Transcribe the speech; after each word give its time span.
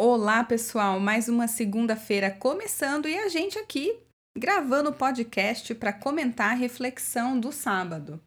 Olá, 0.00 0.44
pessoal! 0.44 1.00
Mais 1.00 1.28
uma 1.28 1.48
segunda-feira 1.48 2.30
começando 2.30 3.08
e 3.08 3.18
a 3.18 3.28
gente 3.28 3.58
aqui 3.58 3.96
gravando 4.38 4.90
o 4.90 4.92
podcast 4.92 5.74
para 5.74 5.92
comentar 5.92 6.52
a 6.52 6.54
reflexão 6.54 7.38
do 7.40 7.50
sábado. 7.50 8.20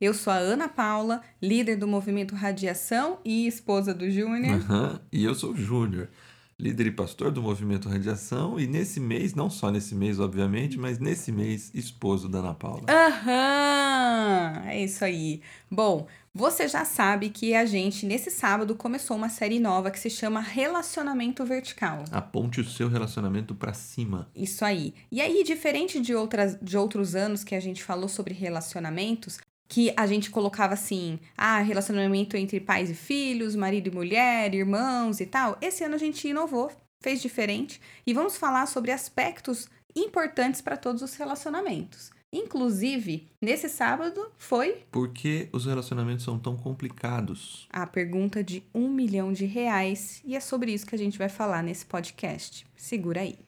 Eu 0.00 0.14
sou 0.14 0.32
a 0.32 0.36
Ana 0.36 0.68
Paula, 0.68 1.20
líder 1.42 1.74
do 1.74 1.88
movimento 1.88 2.36
Radiação 2.36 3.18
e 3.24 3.44
esposa 3.48 3.92
do 3.92 4.08
Júnior. 4.08 4.60
Uhum. 4.70 5.00
E 5.10 5.24
eu 5.24 5.34
sou 5.34 5.50
o 5.50 5.56
Júnior, 5.56 6.08
líder 6.56 6.86
e 6.86 6.92
pastor 6.92 7.32
do 7.32 7.42
movimento 7.42 7.88
Radiação. 7.88 8.60
E 8.60 8.68
nesse 8.68 9.00
mês, 9.00 9.34
não 9.34 9.50
só 9.50 9.72
nesse 9.72 9.96
mês, 9.96 10.20
obviamente, 10.20 10.78
mas 10.78 11.00
nesse 11.00 11.32
mês, 11.32 11.72
esposo 11.74 12.28
da 12.28 12.38
Ana 12.38 12.54
Paula. 12.54 12.84
Aham! 12.88 14.62
É 14.64 14.80
isso 14.80 15.04
aí. 15.04 15.42
Bom, 15.68 16.06
você 16.36 16.68
já 16.68 16.84
sabe 16.84 17.30
que 17.30 17.54
a 17.54 17.64
gente, 17.64 18.04
nesse 18.04 18.30
sábado, 18.30 18.74
começou 18.74 19.16
uma 19.16 19.30
série 19.30 19.58
nova 19.58 19.90
que 19.90 19.98
se 19.98 20.10
chama 20.10 20.38
Relacionamento 20.38 21.42
Vertical. 21.46 22.04
Aponte 22.12 22.60
o 22.60 22.64
seu 22.64 22.90
relacionamento 22.90 23.54
para 23.54 23.72
cima. 23.72 24.28
Isso 24.36 24.62
aí. 24.62 24.92
E 25.10 25.22
aí, 25.22 25.42
diferente 25.42 25.98
de, 25.98 26.14
outras, 26.14 26.58
de 26.60 26.76
outros 26.76 27.14
anos 27.14 27.42
que 27.42 27.54
a 27.54 27.60
gente 27.60 27.82
falou 27.82 28.06
sobre 28.06 28.34
relacionamentos, 28.34 29.38
que 29.66 29.94
a 29.96 30.06
gente 30.06 30.30
colocava 30.30 30.74
assim, 30.74 31.18
ah, 31.38 31.60
relacionamento 31.60 32.36
entre 32.36 32.60
pais 32.60 32.90
e 32.90 32.94
filhos, 32.94 33.56
marido 33.56 33.88
e 33.88 33.94
mulher, 33.94 34.54
irmãos 34.54 35.20
e 35.20 35.26
tal. 35.26 35.56
Esse 35.62 35.84
ano 35.84 35.94
a 35.94 35.98
gente 35.98 36.28
inovou, 36.28 36.70
fez 37.00 37.22
diferente 37.22 37.80
e 38.06 38.12
vamos 38.12 38.36
falar 38.36 38.66
sobre 38.66 38.92
aspectos 38.92 39.70
importantes 39.96 40.60
para 40.60 40.76
todos 40.76 41.00
os 41.00 41.14
relacionamentos. 41.14 42.10
Inclusive, 42.36 43.26
nesse 43.40 43.66
sábado 43.66 44.30
foi. 44.36 44.84
Por 44.92 45.08
que 45.08 45.48
os 45.52 45.64
relacionamentos 45.64 46.22
são 46.22 46.38
tão 46.38 46.54
complicados? 46.54 47.66
A 47.70 47.86
pergunta 47.86 48.44
de 48.44 48.62
um 48.74 48.90
milhão 48.90 49.32
de 49.32 49.46
reais. 49.46 50.20
E 50.22 50.36
é 50.36 50.40
sobre 50.40 50.70
isso 50.70 50.84
que 50.84 50.94
a 50.94 50.98
gente 50.98 51.16
vai 51.16 51.30
falar 51.30 51.62
nesse 51.62 51.86
podcast. 51.86 52.66
Segura 52.76 53.22
aí. 53.22 53.38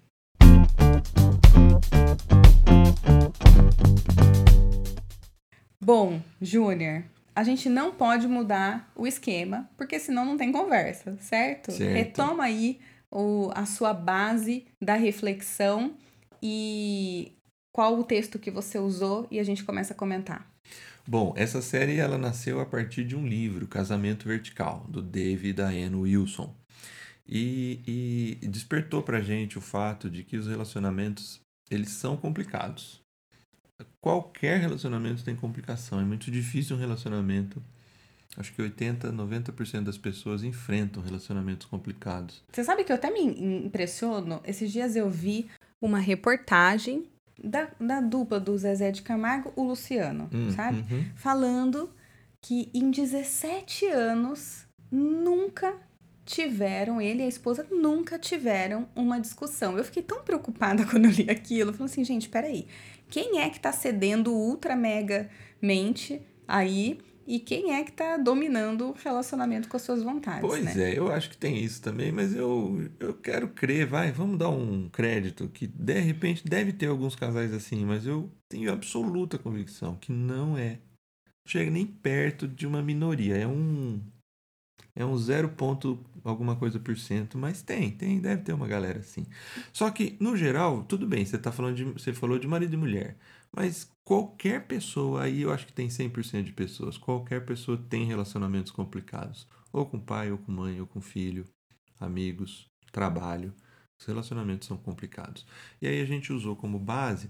Bom, 5.78 6.22
Júnior, 6.40 7.04
a 7.36 7.44
gente 7.44 7.68
não 7.68 7.92
pode 7.92 8.26
mudar 8.26 8.90
o 8.96 9.06
esquema, 9.06 9.68
porque 9.76 9.98
senão 9.98 10.24
não 10.24 10.38
tem 10.38 10.50
conversa, 10.50 11.14
certo? 11.20 11.72
Certo. 11.72 11.92
Retoma 11.92 12.44
aí 12.44 12.80
o, 13.10 13.50
a 13.54 13.66
sua 13.66 13.92
base 13.92 14.64
da 14.80 14.94
reflexão 14.94 15.94
e 16.42 17.37
qual 17.78 17.96
o 17.96 18.02
texto 18.02 18.40
que 18.40 18.50
você 18.50 18.76
usou 18.76 19.28
e 19.30 19.38
a 19.38 19.44
gente 19.44 19.62
começa 19.62 19.94
a 19.94 19.96
comentar. 19.96 20.50
Bom, 21.06 21.32
essa 21.36 21.62
série 21.62 21.98
ela 21.98 22.18
nasceu 22.18 22.58
a 22.58 22.66
partir 22.66 23.04
de 23.04 23.14
um 23.14 23.24
livro, 23.24 23.68
Casamento 23.68 24.26
Vertical, 24.26 24.84
do 24.88 25.00
David 25.00 25.52
Diane 25.52 25.94
Wilson. 25.94 26.52
E, 27.24 28.36
e 28.42 28.48
despertou 28.48 29.00
pra 29.00 29.20
gente 29.20 29.56
o 29.56 29.60
fato 29.60 30.10
de 30.10 30.24
que 30.24 30.36
os 30.36 30.48
relacionamentos, 30.48 31.40
eles 31.70 31.90
são 31.90 32.16
complicados. 32.16 33.00
Qualquer 34.00 34.58
relacionamento 34.58 35.22
tem 35.22 35.36
complicação. 35.36 36.00
É 36.00 36.04
muito 36.04 36.32
difícil 36.32 36.74
um 36.74 36.80
relacionamento. 36.80 37.62
Acho 38.36 38.52
que 38.52 38.60
80, 38.60 39.12
90% 39.12 39.84
das 39.84 39.96
pessoas 39.96 40.42
enfrentam 40.42 41.00
relacionamentos 41.00 41.68
complicados. 41.68 42.42
Você 42.52 42.64
sabe 42.64 42.82
que 42.82 42.90
eu 42.90 42.96
até 42.96 43.08
me 43.08 43.20
impressiono? 43.64 44.40
Esses 44.44 44.72
dias 44.72 44.96
eu 44.96 45.08
vi 45.08 45.48
uma 45.80 46.00
reportagem 46.00 47.06
da, 47.42 47.68
da 47.80 48.00
dupla 48.00 48.38
do 48.40 48.56
Zezé 48.58 48.90
de 48.90 49.02
Camargo, 49.02 49.52
o 49.56 49.62
Luciano, 49.62 50.28
Hum, 50.32 50.50
sabe? 50.50 50.84
uhum. 50.90 51.04
Falando 51.14 51.90
que 52.40 52.70
em 52.74 52.90
17 52.90 53.86
anos 53.86 54.66
nunca 54.90 55.74
tiveram, 56.24 57.00
ele 57.00 57.22
e 57.22 57.24
a 57.24 57.28
esposa 57.28 57.66
nunca 57.70 58.18
tiveram 58.18 58.86
uma 58.94 59.18
discussão. 59.20 59.76
Eu 59.78 59.84
fiquei 59.84 60.02
tão 60.02 60.22
preocupada 60.22 60.84
quando 60.90 61.06
eu 61.06 61.10
li 61.10 61.30
aquilo. 61.30 61.72
Falei 61.72 61.86
assim, 61.90 62.04
gente, 62.04 62.28
peraí. 62.28 62.66
Quem 63.08 63.40
é 63.40 63.48
que 63.48 63.58
tá 63.58 63.72
cedendo 63.72 64.32
ultra 64.32 64.76
mega 64.76 65.30
mente 65.62 66.20
aí 66.46 66.98
e 67.28 67.38
quem 67.38 67.74
é 67.74 67.84
que 67.84 67.92
tá 67.92 68.16
dominando 68.16 68.88
o 68.88 68.92
relacionamento 68.92 69.68
com 69.68 69.76
as 69.76 69.82
suas 69.82 70.02
vontades, 70.02 70.48
Pois 70.48 70.64
né? 70.64 70.92
é, 70.92 70.98
eu 70.98 71.12
acho 71.12 71.28
que 71.28 71.36
tem 71.36 71.62
isso 71.62 71.82
também, 71.82 72.10
mas 72.10 72.34
eu, 72.34 72.90
eu 72.98 73.12
quero 73.12 73.48
crer, 73.48 73.86
vai, 73.86 74.10
vamos 74.10 74.38
dar 74.38 74.48
um 74.48 74.88
crédito 74.88 75.46
que 75.48 75.66
de 75.66 76.00
repente 76.00 76.42
deve 76.48 76.72
ter 76.72 76.86
alguns 76.86 77.14
casais 77.14 77.52
assim, 77.52 77.84
mas 77.84 78.06
eu 78.06 78.30
tenho 78.48 78.72
absoluta 78.72 79.38
convicção 79.38 79.94
que 79.96 80.10
não 80.10 80.56
é. 80.56 80.78
Chega 81.46 81.70
nem 81.70 81.86
perto 81.86 82.48
de 82.48 82.66
uma 82.66 82.82
minoria, 82.82 83.36
é 83.36 83.46
um 83.46 84.00
é 84.96 85.04
um 85.04 85.16
zero 85.16 85.50
ponto 85.50 86.04
alguma 86.24 86.56
coisa 86.56 86.80
por 86.80 86.96
cento, 86.96 87.38
mas 87.38 87.62
tem, 87.62 87.90
tem, 87.90 88.20
deve 88.20 88.42
ter 88.42 88.52
uma 88.52 88.66
galera 88.66 88.98
assim. 89.00 89.26
Só 89.72 89.90
que 89.90 90.16
no 90.20 90.36
geral, 90.36 90.82
tudo 90.84 91.06
bem, 91.06 91.24
você 91.24 91.38
tá 91.38 91.52
falando 91.52 91.76
de 91.76 91.84
você 91.84 92.12
falou 92.12 92.38
de 92.38 92.48
marido 92.48 92.74
e 92.74 92.76
mulher, 92.76 93.16
mas 93.54 93.90
qualquer 94.08 94.66
pessoa 94.66 95.24
aí, 95.24 95.42
eu 95.42 95.52
acho 95.52 95.66
que 95.66 95.72
tem 95.74 95.88
100% 95.88 96.44
de 96.44 96.52
pessoas, 96.54 96.96
qualquer 96.96 97.44
pessoa 97.44 97.76
tem 97.76 98.06
relacionamentos 98.06 98.72
complicados, 98.72 99.46
ou 99.70 99.84
com 99.84 100.00
pai, 100.00 100.32
ou 100.32 100.38
com 100.38 100.50
mãe, 100.50 100.80
ou 100.80 100.86
com 100.86 100.98
filho, 100.98 101.46
amigos, 102.00 102.70
trabalho. 102.90 103.52
Os 104.00 104.06
relacionamentos 104.06 104.66
são 104.66 104.78
complicados. 104.78 105.44
E 105.82 105.86
aí 105.86 106.00
a 106.00 106.06
gente 106.06 106.32
usou 106.32 106.56
como 106.56 106.78
base 106.78 107.28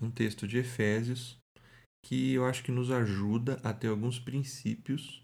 um 0.00 0.08
texto 0.08 0.46
de 0.46 0.58
Efésios 0.58 1.36
que 2.06 2.34
eu 2.34 2.46
acho 2.46 2.62
que 2.62 2.70
nos 2.70 2.92
ajuda 2.92 3.58
a 3.64 3.72
ter 3.72 3.88
alguns 3.88 4.20
princípios 4.20 5.20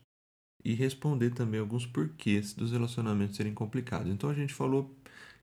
e 0.65 0.75
responder 0.75 1.31
também 1.31 1.61
alguns 1.61 1.87
porquês 1.87 2.53
dos 2.53 2.73
relacionamentos 2.73 3.37
serem 3.37 3.55
complicados. 3.55 4.13
Então 4.13 4.29
a 4.29 4.35
gente 4.35 4.53
falou 4.53 4.93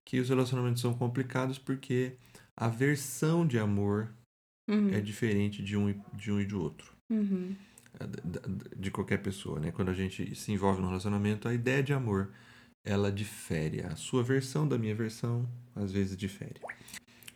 que 0.04 0.20
os 0.20 0.28
relacionamentos 0.28 0.82
são 0.82 0.94
complicados 0.94 1.58
porque 1.58 2.18
a 2.54 2.68
versão 2.68 3.48
de 3.48 3.58
amor 3.58 4.14
Uhum, 4.68 4.90
é 4.94 5.00
diferente 5.00 5.64
de 5.64 5.78
um, 5.78 5.90
e- 5.90 6.00
de 6.14 6.32
um 6.32 6.40
e 6.40 6.46
de 6.46 6.56
outro. 6.56 6.92
uhum. 7.10 7.56
É, 8.00 8.76
De 8.76 8.92
qualquer 8.92 9.18
pessoa, 9.22 9.60
né? 9.60 9.72
Quando 9.72 9.90
a 9.90 9.94
gente 9.94 10.36
se 10.36 10.52
envolve 10.52 10.82
num 10.82 10.88
relacionamento, 10.88 11.48
a 11.48 11.54
ideia 11.54 11.82
de 11.82 11.94
amor, 11.94 12.32
ela 12.84 13.12
difere. 13.12 13.82
A 13.82 13.96
sua 13.96 14.24
versão 14.24 14.68
da 14.68 14.78
minha 14.78 14.94
versão, 14.96 15.48
às 15.76 15.92
vezes, 15.92 16.16
difere. 16.16 16.60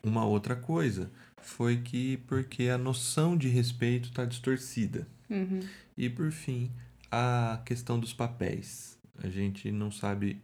Uma 0.04 0.26
outra 0.26 0.56
coisa 0.56 1.12
foi 1.42 1.78
que 1.78 2.18
porque 2.28 2.64
a 2.70 2.78
noção 2.78 3.36
de 3.38 3.48
respeito 3.48 4.10
está 4.10 4.26
distorcida. 4.26 5.08
Uhum. 5.30 5.60
E 5.98 6.10
por 6.10 6.32
fim, 6.32 6.72
a 7.12 7.62
questão 7.66 8.00
dos 8.00 8.14
papéis. 8.14 8.98
A 9.24 9.30
gente 9.30 9.72
não 9.72 9.92
sabe 9.92 10.42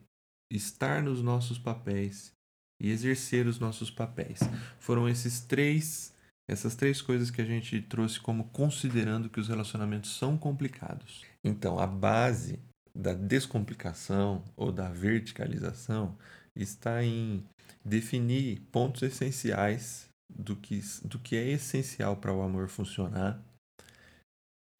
estar 0.51 1.01
nos 1.03 1.21
nossos 1.21 1.57
papéis 1.57 2.31
e 2.79 2.89
exercer 2.89 3.47
os 3.47 3.59
nossos 3.59 3.89
papéis. 3.89 4.39
Foram 4.79 5.07
esses 5.09 5.39
três, 5.41 6.13
essas 6.49 6.75
três 6.75 7.01
coisas 7.01 7.29
que 7.29 7.41
a 7.41 7.45
gente 7.45 7.81
trouxe 7.81 8.19
como 8.19 8.45
considerando 8.45 9.29
que 9.29 9.39
os 9.39 9.49
relacionamentos 9.49 10.15
são 10.17 10.37
complicados. 10.37 11.25
Então, 11.43 11.77
a 11.77 11.85
base 11.85 12.59
da 12.95 13.13
descomplicação 13.13 14.43
ou 14.55 14.71
da 14.71 14.89
verticalização 14.89 16.17
está 16.55 17.03
em 17.03 17.43
definir 17.83 18.61
pontos 18.71 19.01
essenciais 19.03 20.09
do 20.29 20.55
que, 20.55 20.81
do 21.03 21.19
que 21.19 21.35
é 21.35 21.47
essencial 21.49 22.17
para 22.17 22.33
o 22.33 22.41
amor 22.41 22.67
funcionar 22.67 23.41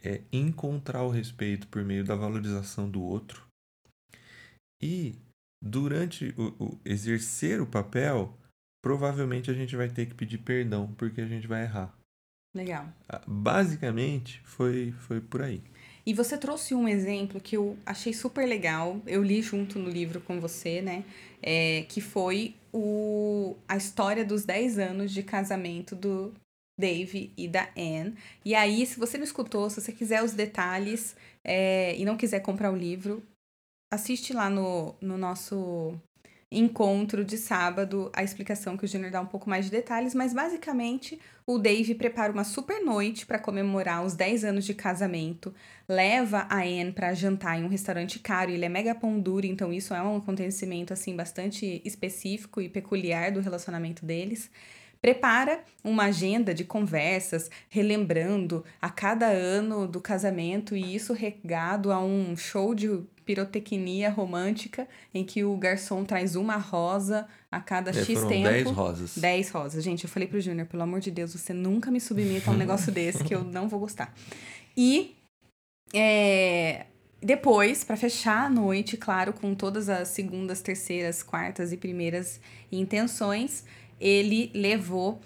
é 0.04 0.22
encontrar 0.32 1.04
o 1.04 1.10
respeito 1.10 1.68
por 1.68 1.84
meio 1.84 2.04
da 2.04 2.16
valorização 2.16 2.90
do 2.90 3.02
outro 3.02 3.48
e 4.82 5.16
durante 5.64 6.34
o, 6.38 6.64
o 6.64 6.80
exercer 6.86 7.62
o 7.62 7.68
papel 7.68 8.38
provavelmente 8.88 9.52
a 9.52 9.54
gente 9.54 9.76
vai 9.76 9.90
ter 9.90 10.06
que 10.06 10.16
pedir 10.16 10.38
perdão 10.38 10.94
porque 10.98 11.20
a 11.20 11.26
gente 11.26 11.46
vai 11.46 11.64
errar 11.64 11.94
Legal. 12.56 12.88
Ah, 13.08 13.22
basicamente 13.28 14.42
foi 14.44 14.94
foi 14.94 15.20
por 15.20 15.42
aí 15.42 15.62
E 16.06 16.14
você 16.14 16.38
trouxe 16.38 16.74
um 16.74 16.88
exemplo 16.88 17.40
que 17.40 17.58
eu 17.58 17.78
achei 17.86 18.14
super 18.14 18.48
legal. 18.48 19.00
Eu 19.06 19.22
li 19.22 19.42
junto 19.42 19.78
no 19.78 19.90
livro 19.90 20.22
com 20.22 20.40
você, 20.40 20.82
né? 20.82 21.04
É, 21.44 21.86
que 21.90 22.02
foi 22.02 22.56
o, 22.74 23.56
a 23.68 23.76
história 23.78 24.26
dos 24.26 24.46
10 24.46 24.80
anos 24.80 25.12
de 25.12 25.22
casamento 25.22 25.96
do 25.96 26.34
Dave 26.80 27.32
e 27.38 27.48
da 27.48 27.70
Anne. 27.78 28.16
E 28.44 28.56
aí, 28.56 28.86
se 28.86 28.98
você 28.98 29.18
não 29.18 29.26
escutou, 29.26 29.70
se 29.70 29.82
você 29.82 29.92
quiser 29.92 30.24
os 30.24 30.32
detalhes 30.32 31.16
é, 31.44 31.96
e 31.98 32.06
não 32.06 32.18
quiser 32.18 32.40
comprar 32.40 32.72
o 32.72 32.76
livro, 32.76 33.22
assiste 33.92 34.34
lá 34.34 34.50
no, 34.50 34.96
no 35.02 35.18
nosso 35.18 35.94
encontro 36.52 37.26
de 37.26 37.38
sábado 37.38 38.10
a 38.14 38.24
explicação 38.24 38.78
que 38.78 38.86
o 38.86 38.88
Junior 38.88 39.12
dá 39.12 39.20
um 39.20 39.26
pouco 39.26 39.50
mais 39.50 39.66
de 39.66 39.72
detalhes, 39.72 40.16
mas 40.16 40.34
basicamente 40.34 41.20
o 41.46 41.58
Dave 41.58 41.94
prepara 41.96 42.32
uma 42.32 42.46
super 42.46 42.84
noite 42.84 43.26
para 43.26 43.38
comemorar 43.38 44.06
os 44.06 44.16
10 44.16 44.46
anos 44.46 44.66
de 44.66 44.74
casamento, 44.74 45.54
leva 45.88 46.48
a 46.50 46.60
Anne 46.60 46.94
para 46.94 47.14
jantar 47.14 47.60
em 47.60 47.66
um 47.66 47.70
restaurante 47.70 48.20
caro, 48.20 48.52
ele 48.52 48.64
é 48.64 48.70
mega 48.70 48.96
pão 48.96 49.20
duro, 49.20 49.46
então 49.46 49.74
isso 49.74 49.94
é 49.94 50.02
um 50.02 50.18
acontecimento 50.18 50.94
assim 50.94 51.16
bastante 51.16 51.82
específico 51.84 52.62
e 52.62 52.70
peculiar 52.70 53.32
do 53.32 53.42
relacionamento 53.42 54.06
deles. 54.06 54.50
Prepara 55.02 55.64
uma 55.84 56.06
agenda 56.06 56.54
de 56.54 56.64
conversas, 56.64 57.52
relembrando 57.70 58.64
a 58.82 58.90
cada 58.90 59.28
ano 59.28 59.88
do 59.88 60.02
casamento 60.02 60.76
e 60.76 60.96
isso 60.96 61.14
regado 61.14 61.92
a 61.92 62.00
um 62.00 62.36
show 62.36 62.74
de 62.74 62.90
pirotecnia 63.28 64.10
romântica 64.10 64.88
em 65.14 65.24
que 65.24 65.44
o 65.44 65.56
garçom 65.58 66.06
traz 66.06 66.38
uma 66.38 66.56
rosa 66.56 67.28
a 67.52 67.60
cada 67.60 67.92
É, 67.92 67.94
X 67.94 68.16
foram 68.16 68.28
tempo. 68.30 68.50
10 68.50 68.68
rosas. 68.72 69.18
10 69.18 69.50
rosas. 69.50 69.84
Gente, 69.84 70.06
eu 70.06 70.10
falei 70.10 70.28
pro 70.28 70.40
Júnior, 70.40 70.66
pelo 70.66 70.82
amor 70.82 71.02
de 71.02 71.12
Deus, 71.12 71.34
você 71.34 71.54
nunca 71.54 71.92
me 71.92 72.00
submeta 72.00 72.50
a 72.50 72.54
um 72.54 72.58
negócio 72.58 72.92
desse 72.92 73.24
que 73.24 73.36
eu 73.36 73.44
não 73.44 73.68
vou 73.68 73.82
gostar. 73.82 74.14
E 74.76 75.16
é, 75.94 76.86
depois, 77.22 77.84
pra 77.84 77.98
fechar 77.98 78.46
a 78.46 78.50
noite, 78.50 78.96
claro, 78.96 79.34
com 79.34 79.54
todas 79.54 79.90
as 79.90 80.08
segundas, 80.08 80.62
terceiras, 80.62 81.22
quartas 81.22 81.74
e 81.74 81.78
primeiras 81.78 82.40
intenções, 82.72 83.66
ele 84.00 84.50
levou 84.54 85.20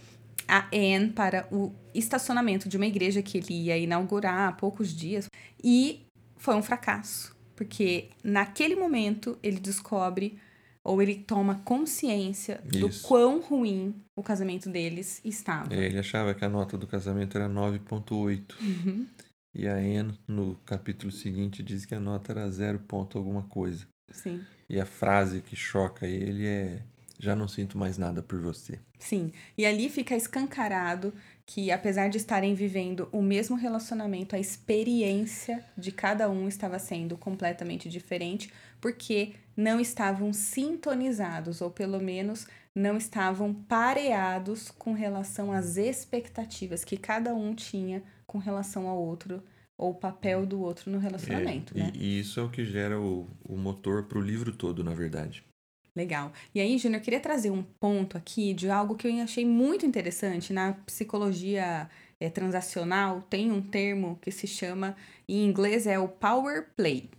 a 0.48 0.68
Anne 0.74 1.10
para 1.10 1.48
o 1.52 1.72
estacionamento 1.94 2.68
de 2.68 2.78
uma 2.78 2.88
igreja 2.88 3.22
que 3.22 3.38
ele 3.38 3.54
ia 3.66 3.78
inaugurar 3.78 4.50
há 4.50 4.52
poucos 4.52 4.94
dias 4.96 5.30
e 5.64 6.02
foi 6.38 6.56
um 6.56 6.64
fracasso, 6.64 7.36
porque 7.62 8.10
naquele 8.24 8.76
momento 8.76 9.38
ele 9.44 9.60
descobre 9.60 10.40
ou 10.84 11.00
ele 11.00 11.14
toma 11.14 11.62
consciência 11.64 12.60
do 12.66 12.88
Isso. 12.88 13.08
quão 13.08 13.40
ruim 13.40 13.94
o 14.16 14.24
casamento 14.24 14.68
deles 14.68 15.22
estava. 15.24 15.72
É, 15.72 15.86
ele 15.86 16.00
achava 16.00 16.34
que 16.34 16.44
a 16.44 16.50
nota 16.50 16.76
do 16.76 16.88
casamento 16.88 17.38
era 17.38 17.48
9.8. 17.48 18.56
Uhum. 18.60 19.06
E 19.54 19.68
a 19.68 19.76
Anne, 19.76 20.20
no 20.28 20.56
capítulo 20.66 21.12
seguinte, 21.12 21.62
diz 21.62 21.86
que 21.86 21.94
a 21.94 22.00
nota 22.00 22.32
era 22.32 22.50
0. 22.50 22.80
ponto 22.80 23.20
alguma 23.20 23.44
coisa. 23.44 23.86
Sim. 24.10 24.42
E 24.68 24.80
a 24.80 24.86
frase 24.88 25.44
que 25.44 25.56
choca 25.56 26.08
ele 26.08 26.48
é: 26.48 26.82
Já 27.20 27.36
não 27.36 27.48
sinto 27.48 27.78
mais 27.78 27.96
nada 27.96 28.24
por 28.24 28.42
você. 28.42 28.80
Sim, 28.98 29.32
e 29.56 29.68
ali 29.68 29.88
fica 29.88 30.16
escancarado 30.16 31.14
que, 31.54 31.70
apesar 31.70 32.10
de 32.10 32.16
estarem 32.16 32.54
vivendo 32.54 33.10
o 33.12 33.22
mesmo 33.22 33.58
relacionamento, 33.58 34.38
a 34.38 34.40
experiência 34.40 35.62
de 35.78 35.92
cada 35.92 36.30
um 36.30 36.48
estava 36.48 36.80
sendo 36.80 37.18
completamente 37.18 37.90
diferente, 37.90 38.50
porque 38.80 39.34
não 39.56 39.78
estavam 39.78 40.32
sintonizados, 40.32 41.60
ou 41.60 41.70
pelo 41.70 42.00
menos 42.00 42.48
não 42.74 42.96
estavam 42.96 43.54
pareados 43.54 44.72
com 44.72 44.94
relação 44.94 45.52
às 45.52 45.76
expectativas 45.76 46.86
que 46.86 46.96
cada 46.96 47.36
um 47.36 47.54
tinha 47.54 48.02
com 48.26 48.38
relação 48.38 48.88
ao 48.88 48.98
outro, 48.98 49.44
ou 49.78 49.92
o 49.92 49.96
papel 49.96 50.46
do 50.46 50.62
outro 50.62 50.90
no 50.90 51.00
relacionamento, 51.00 51.78
É, 51.78 51.82
né? 51.82 51.92
e, 51.94 52.18
e 52.18 52.20
isso 52.22 52.40
é 52.40 52.44
o 52.44 52.50
que 52.50 52.64
gera 52.64 52.98
o, 52.98 53.28
o 53.44 53.58
motor 53.58 54.04
pro 54.04 54.22
livro 54.22 54.54
todo, 54.54 54.86
na 54.86 54.94
verdade. 54.94 55.44
Legal. 55.96 56.32
E 56.56 56.62
aí, 56.62 56.78
Júnior, 56.78 57.00
eu 57.00 57.04
queria 57.04 57.20
trazer 57.20 57.52
um 57.52 57.64
ponto 57.64 58.18
aqui 58.18 58.54
de 58.54 58.70
algo 58.70 58.96
que 58.96 59.08
eu 59.08 59.22
achei 59.22 59.46
muito 59.46 59.86
interessante 59.86 60.54
na 60.54 60.74
psicologia 60.86 61.90
é, 62.20 62.30
transacional. 62.30 63.22
Tem 63.24 63.52
um 63.52 63.62
termo 63.62 64.18
que 64.22 64.32
se 64.32 64.48
chama, 64.48 64.96
em 65.28 65.46
inglês, 65.46 65.86
é 65.86 66.00
o 66.00 66.08
power 66.08 66.70
play, 66.78 67.10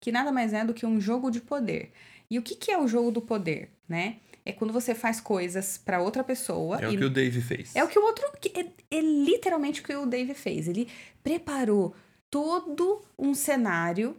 que 0.00 0.10
nada 0.10 0.32
mais 0.32 0.52
é 0.52 0.64
do 0.64 0.74
que 0.74 0.84
um 0.84 1.00
jogo 1.00 1.30
de 1.30 1.40
poder. 1.40 1.92
E 2.30 2.38
o 2.38 2.42
que, 2.42 2.56
que 2.56 2.72
é 2.72 2.78
o 2.78 2.88
jogo 2.88 3.10
do 3.12 3.22
poder, 3.22 3.70
né? 3.88 4.16
É 4.44 4.52
quando 4.52 4.72
você 4.72 4.94
faz 4.94 5.20
coisas 5.20 5.78
para 5.78 6.00
outra 6.00 6.24
pessoa. 6.24 6.80
É 6.82 6.90
e 6.90 6.96
o 6.96 6.98
que 6.98 7.04
o 7.04 7.10
Dave 7.10 7.40
fez. 7.40 7.76
é 7.76 7.84
o 7.84 7.88
que 7.88 7.98
o 7.98 8.02
outro. 8.02 8.24
É, 8.54 8.96
é 8.96 9.00
literalmente 9.00 9.80
o 9.80 9.84
que 9.84 9.94
o 9.94 10.06
Dave 10.06 10.34
fez. 10.34 10.66
Ele 10.66 10.88
preparou 11.22 11.94
todo 12.30 13.02
um 13.18 13.34
cenário, 13.34 14.16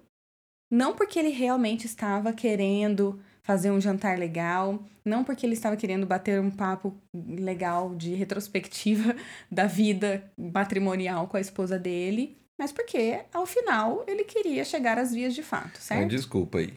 não 0.72 0.96
porque 0.96 1.20
ele 1.20 1.30
realmente 1.30 1.86
estava 1.86 2.32
querendo 2.32 3.20
fazer 3.50 3.72
um 3.72 3.82
jantar 3.82 4.16
legal, 4.16 4.80
não 5.04 5.24
porque 5.24 5.44
ele 5.44 5.56
estava 5.56 5.76
querendo 5.76 6.06
bater 6.06 6.40
um 6.40 6.52
papo 6.52 6.96
legal 7.12 7.96
de 7.96 8.14
retrospectiva 8.14 9.16
da 9.52 9.66
vida 9.66 10.24
matrimonial 10.38 11.28
com 11.28 11.36
a 11.36 11.42
esposa 11.42 11.80
dele, 11.80 12.38
mas 12.56 12.72
porque, 12.72 13.22
ao 13.34 13.48
final, 13.48 14.04
ele 14.08 14.24
queria 14.24 14.64
chegar 14.64 15.00
às 15.00 15.12
vias 15.12 15.34
de 15.34 15.42
fato, 15.42 15.80
certo? 15.80 16.08
desculpa 16.08 16.60
aí. 16.60 16.76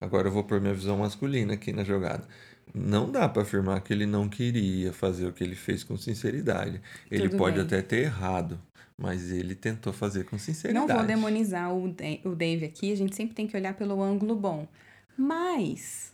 Agora 0.00 0.28
eu 0.28 0.32
vou 0.32 0.42
pôr 0.42 0.58
minha 0.58 0.72
visão 0.72 0.96
masculina 0.96 1.52
aqui 1.52 1.70
na 1.70 1.84
jogada. 1.84 2.26
Não 2.74 3.10
dá 3.10 3.28
pra 3.28 3.42
afirmar 3.42 3.82
que 3.82 3.92
ele 3.92 4.06
não 4.06 4.26
queria 4.26 4.94
fazer 4.94 5.26
o 5.26 5.34
que 5.34 5.44
ele 5.44 5.54
fez 5.54 5.84
com 5.84 5.98
sinceridade. 5.98 6.80
Ele 7.10 7.28
Tudo 7.28 7.36
pode 7.38 7.56
bem. 7.56 7.66
até 7.66 7.82
ter 7.82 8.04
errado, 8.04 8.58
mas 8.96 9.30
ele 9.30 9.54
tentou 9.54 9.92
fazer 9.92 10.24
com 10.24 10.36
Não 10.36 10.40
sinceridade. 10.40 10.94
vou 10.94 11.04
demonizar 11.04 11.74
o, 11.74 11.94
o 12.24 12.34
Dave 12.34 12.64
aqui, 12.64 12.90
a 12.90 12.96
gente 12.96 13.14
sempre 13.14 13.34
tem 13.34 13.46
que 13.46 13.54
olhar 13.54 13.74
pelo 13.74 14.02
ângulo 14.02 14.34
bom. 14.34 14.66
Mas, 15.16 16.12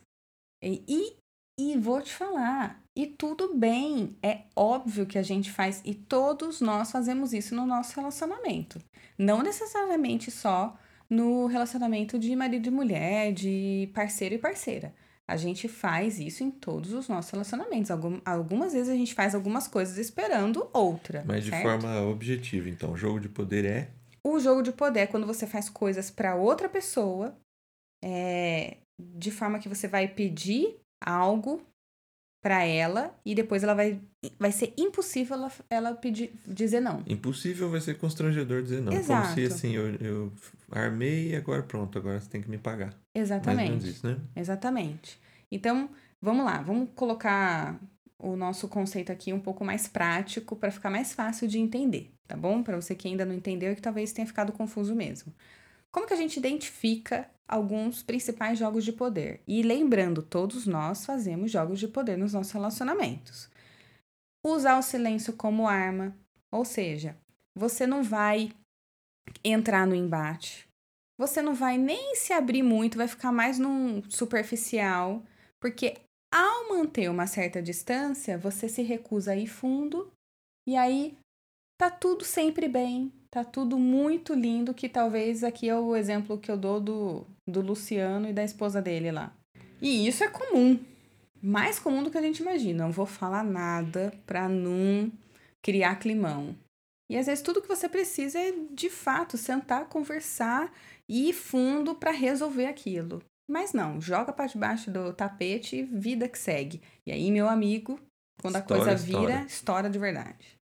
e, 0.63 1.17
e, 1.59 1.77
vou 1.77 2.01
te 2.01 2.13
falar, 2.13 2.81
e 2.97 3.07
tudo 3.07 3.55
bem, 3.55 4.17
é 4.23 4.43
óbvio 4.55 5.07
que 5.07 5.19
a 5.19 5.23
gente 5.23 5.51
faz, 5.51 5.83
e 5.85 5.95
todos 5.95 6.61
nós 6.61 6.91
fazemos 6.91 7.33
isso 7.33 7.55
no 7.55 7.67
nosso 7.67 7.97
relacionamento. 7.97 8.79
Não 9.19 9.43
necessariamente 9.43 10.31
só 10.31 10.77
no 11.11 11.47
relacionamento 11.47 12.19
de 12.19 12.35
marido 12.35 12.69
e 12.69 12.71
mulher, 12.71 13.33
de 13.33 13.91
parceiro 13.95 14.35
e 14.37 14.39
parceira. 14.39 14.95
A 15.29 15.37
gente 15.37 15.69
faz 15.69 16.19
isso 16.19 16.43
em 16.43 16.51
todos 16.51 16.93
os 16.93 17.09
nossos 17.09 17.31
relacionamentos. 17.31 17.91
Algum- 17.91 18.21
algumas 18.25 18.73
vezes 18.73 18.89
a 18.89 18.97
gente 18.97 19.15
faz 19.15 19.35
algumas 19.35 19.69
coisas 19.69 19.97
esperando 19.99 20.69
outra. 20.73 21.25
Mas 21.27 21.45
de 21.45 21.51
certo? 21.51 21.63
forma 21.63 22.01
objetiva, 22.03 22.69
então. 22.69 22.93
O 22.93 22.97
jogo 22.97 23.21
de 23.21 23.29
poder 23.29 23.65
é. 23.65 23.91
O 24.25 24.39
jogo 24.39 24.63
de 24.63 24.73
poder 24.73 25.01
é 25.01 25.07
quando 25.07 25.27
você 25.27 25.47
faz 25.47 25.69
coisas 25.69 26.11
para 26.11 26.35
outra 26.35 26.69
pessoa, 26.69 27.37
é, 28.05 28.79
de 29.15 29.31
forma 29.31 29.59
que 29.59 29.69
você 29.69 29.89
vai 29.89 30.09
pedir 30.09 30.77
algo 31.01 31.61
para 32.43 32.65
ela 32.65 33.17
e 33.25 33.37
depois 33.37 33.63
ela 33.63 33.73
vai, 33.73 34.01
vai 34.37 34.51
ser 34.51 34.75
impossível 34.77 35.37
ela, 35.37 35.53
ela 35.71 35.95
pedir, 35.95 36.33
dizer 36.45 36.81
não. 36.81 37.03
Impossível 37.07 37.71
vai 37.71 37.81
ser 37.81 37.97
constrangedor 37.97 38.63
dizer 38.63 38.81
não. 38.81 38.93
Como 38.93 39.05
se 39.05 39.13
Exato. 39.13 39.41
assim, 39.47 39.77
eu, 39.77 39.95
eu 39.95 40.33
armei 40.71 41.31
e 41.31 41.37
agora 41.37 41.63
pronto, 41.63 41.97
agora 41.97 42.21
você 42.21 42.29
tem 42.29 42.43
que 42.43 42.51
me 42.51 42.59
pagar. 42.59 42.93
Exatamente. 43.15 43.89
isso, 43.89 44.07
né? 44.07 44.19
Exatamente. 44.35 45.21
Então, 45.53 45.89
vamos 46.21 46.45
lá, 46.45 46.61
vamos 46.61 46.89
colocar 46.97 47.81
o 48.19 48.37
nosso 48.37 48.67
conceito 48.69 49.13
aqui 49.13 49.33
um 49.33 49.41
pouco 49.41 49.65
mais 49.65 49.87
prático 49.87 50.57
para 50.57 50.71
ficar 50.71 50.91
mais 50.91 51.13
fácil 51.13 51.47
de 51.47 51.59
entender, 51.59 52.13
tá 52.27 52.37
bom? 52.37 52.63
Para 52.63 52.81
você 52.81 52.95
que 52.95 53.07
ainda 53.07 53.25
não 53.25 53.35
entendeu 53.35 53.73
e 53.73 53.77
que 53.77 53.83
talvez 53.83 54.13
tenha 54.13 54.27
ficado 54.27 54.53
confuso 54.53 54.95
mesmo. 54.95 55.33
Como 55.93 56.07
que 56.07 56.15
a 56.15 56.17
gente 56.17 56.39
identifica 56.39 57.31
alguns 57.47 58.03
principais 58.03 58.59
jogos 58.59 58.85
de 58.85 58.93
poder? 58.93 59.43
E 59.47 59.63
lembrando, 59.63 60.23
todos 60.23 60.67
nós 60.67 61.05
fazemos 61.05 61.51
jogos 61.51 61.79
de 61.79 61.87
poder 61.87 62.17
nos 62.17 62.33
nossos 62.33 62.53
relacionamentos. 62.53 63.51
Usar 64.45 64.79
o 64.79 64.83
silêncio 64.83 65.35
como 65.35 65.69
arma, 65.69 66.17
ou 66.51 66.65
seja, 66.65 67.17
você 67.55 67.87
não 67.87 68.03
vai 68.03 68.51
entrar 69.45 69.87
no 69.87 69.95
embate, 69.95 70.67
você 71.19 71.43
não 71.43 71.55
vai 71.55 71.77
nem 71.79 72.17
se 72.17 72.33
abrir 72.33 72.63
muito, 72.63 72.99
vai 72.99 73.07
ficar 73.07 73.31
mais 73.31 73.59
num 73.59 74.03
superficial, 74.11 75.23
porque 75.61 76.01
ao 76.33 76.71
manter 76.71 77.11
uma 77.11 77.27
certa 77.27 77.63
distância, 77.63 78.39
você 78.39 78.69
se 78.69 78.83
recusa 78.83 79.33
a 79.33 79.37
ir 79.37 79.47
fundo 79.47 80.11
e 80.67 80.75
aí 80.75 81.17
tá 81.79 81.91
tudo 81.91 82.25
sempre 82.25 82.67
bem, 82.67 83.13
tá 83.33 83.43
tudo 83.43 83.79
muito 83.79 84.35
lindo, 84.35 84.75
que 84.75 84.89
talvez 84.89 85.43
aqui 85.43 85.69
é 85.69 85.75
o 85.77 85.97
exemplo 85.97 86.39
que 86.39 86.51
eu 86.51 86.57
dou 86.57 86.79
do, 86.79 87.27
do 87.49 87.63
Luciano 87.63 88.29
e 88.29 88.33
da 88.33 88.45
esposa 88.45 88.81
dele 88.83 89.11
lá. 89.11 89.33
E 89.81 90.07
isso 90.07 90.23
é 90.23 90.29
comum, 90.29 90.79
mais 91.43 91.79
comum 91.79 92.03
do 92.05 92.11
que 92.11 92.19
a 92.19 92.23
gente 92.23 92.41
imagina. 92.41 92.85
Não 92.85 92.93
vou 92.93 93.07
falar 93.07 93.43
nada 93.43 94.13
pra 94.27 94.49
não 94.49 95.11
criar 95.63 95.97
climão. 95.97 96.55
E 97.11 97.17
às 97.17 97.27
vezes 97.27 97.43
tudo 97.43 97.63
que 97.63 97.69
você 97.69 97.89
precisa 97.89 98.39
é 98.39 98.53
de 98.71 98.91
fato 98.91 99.37
sentar, 99.39 99.89
conversar 99.89 100.71
e 101.09 101.31
ir 101.31 101.33
fundo 101.33 101.95
para 101.95 102.11
resolver 102.11 102.67
aquilo. 102.67 103.23
Mas 103.51 103.73
não, 103.73 104.01
joga 104.01 104.33
para 104.33 104.47
debaixo 104.47 104.91
do 104.91 105.13
tapete 105.13 105.77
e 105.77 105.83
vida 105.83 106.29
que 106.29 106.39
segue. 106.39 106.81
E 107.07 107.13
aí, 107.13 107.31
meu 107.31 107.49
amigo, 107.49 107.99
quando 108.41 108.57
a 108.57 108.61
História, 108.61 108.85
coisa 108.85 108.95
vira, 108.95 109.45
história. 109.45 109.47
estoura 109.47 109.91
de 109.91 109.99
verdade. 109.99 110.59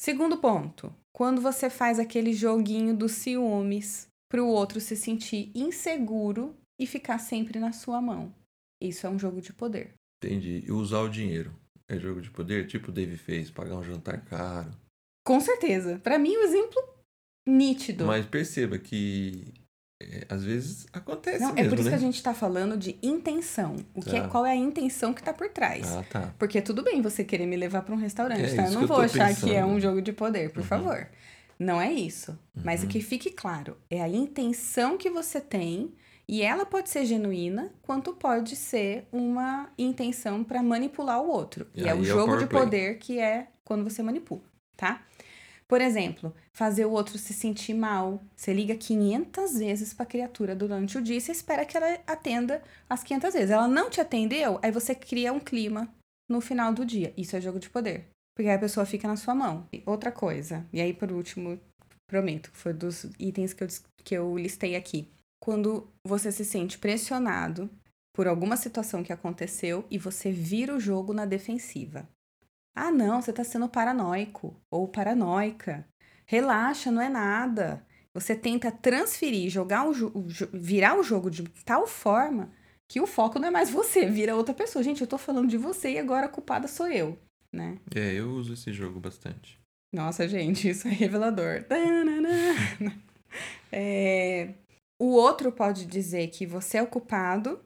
Segundo 0.00 0.38
ponto, 0.38 0.94
quando 1.12 1.40
você 1.40 1.68
faz 1.68 1.98
aquele 1.98 2.32
joguinho 2.32 2.96
dos 2.96 3.12
ciúmes 3.12 4.06
para 4.30 4.42
o 4.42 4.46
outro 4.46 4.80
se 4.80 4.96
sentir 4.96 5.50
inseguro 5.54 6.54
e 6.78 6.86
ficar 6.86 7.18
sempre 7.18 7.58
na 7.58 7.72
sua 7.72 8.00
mão. 8.00 8.32
Isso 8.80 9.06
é 9.06 9.10
um 9.10 9.18
jogo 9.18 9.40
de 9.40 9.52
poder. 9.52 9.94
Entendi. 10.22 10.62
E 10.64 10.70
usar 10.70 11.00
o 11.00 11.08
dinheiro. 11.08 11.52
É 11.88 11.98
jogo 11.98 12.20
de 12.20 12.30
poder? 12.30 12.66
Tipo 12.66 12.90
o 12.90 12.92
Dave 12.92 13.16
fez, 13.16 13.50
pagar 13.50 13.76
um 13.76 13.82
jantar 13.82 14.24
caro. 14.24 14.70
Com 15.26 15.40
certeza. 15.40 15.98
Para 15.98 16.18
mim, 16.18 16.36
o 16.36 16.42
exemplo 16.42 16.80
nítido. 17.46 18.06
Mas 18.06 18.24
perceba 18.26 18.78
que 18.78 19.52
é, 20.00 20.26
às 20.28 20.44
vezes 20.44 20.86
acontece 20.92 21.40
Não, 21.40 21.52
mesmo, 21.54 21.66
é 21.66 21.68
por 21.68 21.78
isso 21.78 21.84
né? 21.90 21.90
que 21.90 21.96
a 21.96 22.06
gente 22.06 22.22
tá 22.22 22.32
falando 22.32 22.76
de 22.76 22.96
intenção. 23.02 23.76
O 23.94 24.00
que 24.00 24.14
é, 24.16 24.20
Tá. 24.22 24.28
qual 24.28 24.46
é 24.46 24.52
a 24.52 24.56
intenção 24.56 25.12
que 25.12 25.22
tá 25.22 25.32
por 25.32 25.48
trás? 25.48 25.86
Ah, 25.88 26.04
tá. 26.08 26.34
Porque 26.38 26.60
tudo 26.62 26.82
bem 26.82 27.02
você 27.02 27.24
querer 27.24 27.46
me 27.46 27.56
levar 27.56 27.82
para 27.82 27.94
um 27.94 27.98
restaurante, 27.98 28.42
É 28.42 28.54
tá? 28.56 28.64
Eu 28.66 28.70
não 28.72 28.82
eu 28.82 28.88
vou 28.88 28.96
tô 28.98 29.02
achar 29.02 29.34
que 29.34 29.50
é 29.50 29.54
pensando. 29.60 29.66
um 29.74 29.80
jogo 29.80 30.00
de 30.00 30.12
poder, 30.12 30.50
por 30.50 30.60
Uhum. 30.60 30.66
favor. 30.66 31.08
Não 31.58 31.80
é 31.80 31.92
isso. 31.92 32.38
Mas 32.62 32.80
o 32.80 32.84
Uhum. 32.84 32.88
que 32.90 33.00
fique 33.00 33.30
claro 33.30 33.76
é 33.90 34.00
a 34.00 34.08
intenção 34.08 34.96
que 34.96 35.10
você 35.10 35.40
tem 35.40 35.92
e 36.28 36.42
ela 36.42 36.64
pode 36.64 36.88
ser 36.90 37.04
genuína, 37.04 37.72
quanto 37.82 38.12
pode 38.12 38.54
ser 38.54 39.08
uma 39.10 39.68
intenção 39.76 40.44
para 40.44 40.62
manipular 40.62 41.20
o 41.20 41.28
outro. 41.28 41.66
E 41.74 41.82
E, 41.82 41.88
é 41.88 41.94
o 41.94 41.98
é 41.98 42.00
o 42.00 42.04
jogo 42.04 42.26
power 42.26 42.38
de 42.38 42.46
play. 42.46 42.62
poder 42.62 42.98
que 42.98 43.18
é 43.18 43.48
quando 43.64 43.82
você 43.82 44.02
manipula, 44.02 44.42
tá? 44.76 45.02
Por 45.68 45.82
exemplo, 45.82 46.34
fazer 46.50 46.86
o 46.86 46.90
outro 46.92 47.18
se 47.18 47.34
sentir 47.34 47.74
mal. 47.74 48.22
Você 48.34 48.54
liga 48.54 48.74
500 48.74 49.58
vezes 49.58 49.92
para 49.92 50.04
a 50.04 50.06
criatura 50.06 50.56
durante 50.56 50.96
o 50.96 51.02
dia 51.02 51.18
e 51.18 51.20
você 51.20 51.30
espera 51.30 51.66
que 51.66 51.76
ela 51.76 51.98
atenda 52.06 52.62
as 52.88 53.04
500 53.04 53.34
vezes. 53.34 53.50
Ela 53.50 53.68
não 53.68 53.90
te 53.90 54.00
atendeu, 54.00 54.58
aí 54.62 54.72
você 54.72 54.94
cria 54.94 55.30
um 55.30 55.38
clima 55.38 55.86
no 56.28 56.40
final 56.40 56.72
do 56.72 56.86
dia. 56.86 57.12
Isso 57.18 57.36
é 57.36 57.40
jogo 57.40 57.60
de 57.60 57.68
poder. 57.68 58.08
Porque 58.34 58.48
aí 58.48 58.56
a 58.56 58.60
pessoa 58.60 58.86
fica 58.86 59.06
na 59.06 59.16
sua 59.16 59.34
mão. 59.34 59.68
Outra 59.84 60.10
coisa, 60.10 60.66
e 60.72 60.80
aí 60.80 60.94
por 60.94 61.12
último, 61.12 61.60
prometo, 62.06 62.50
foi 62.54 62.72
dos 62.72 63.04
itens 63.18 63.52
que 63.52 63.62
eu, 63.62 63.68
que 64.02 64.14
eu 64.14 64.38
listei 64.38 64.74
aqui. 64.74 65.06
Quando 65.38 65.86
você 66.02 66.32
se 66.32 66.46
sente 66.46 66.78
pressionado 66.78 67.68
por 68.14 68.26
alguma 68.26 68.56
situação 68.56 69.04
que 69.04 69.12
aconteceu 69.12 69.84
e 69.90 69.98
você 69.98 70.30
vira 70.32 70.74
o 70.74 70.80
jogo 70.80 71.12
na 71.12 71.26
defensiva. 71.26 72.08
Ah, 72.78 72.92
não, 72.92 73.20
você 73.20 73.30
está 73.30 73.42
sendo 73.42 73.68
paranoico 73.68 74.54
ou 74.70 74.86
paranoica. 74.86 75.84
Relaxa, 76.24 76.92
não 76.92 77.02
é 77.02 77.08
nada. 77.08 77.84
Você 78.14 78.36
tenta 78.36 78.70
transferir, 78.70 79.50
jogar 79.50 79.88
o, 79.88 79.92
virar 80.52 80.96
o 80.96 81.02
jogo 81.02 81.28
de 81.28 81.42
tal 81.64 81.88
forma 81.88 82.52
que 82.88 83.00
o 83.00 83.06
foco 83.06 83.38
não 83.38 83.48
é 83.48 83.50
mais 83.50 83.68
você, 83.68 84.06
vira 84.06 84.36
outra 84.36 84.54
pessoa. 84.54 84.82
Gente, 84.82 85.00
eu 85.00 85.06
tô 85.06 85.18
falando 85.18 85.48
de 85.48 85.56
você 85.56 85.92
e 85.92 85.98
agora 85.98 86.26
a 86.26 86.28
culpada 86.28 86.68
sou 86.68 86.86
eu, 86.86 87.18
né? 87.52 87.78
É, 87.94 88.14
eu 88.14 88.30
uso 88.30 88.54
esse 88.54 88.72
jogo 88.72 89.00
bastante. 89.00 89.58
Nossa, 89.92 90.28
gente, 90.28 90.68
isso 90.68 90.86
é 90.86 90.92
revelador. 90.92 91.64
é... 93.72 94.54
O 95.00 95.12
outro 95.12 95.50
pode 95.50 95.86
dizer 95.86 96.28
que 96.28 96.46
você 96.46 96.78
é 96.78 96.82
o 96.82 96.86
culpado 96.86 97.60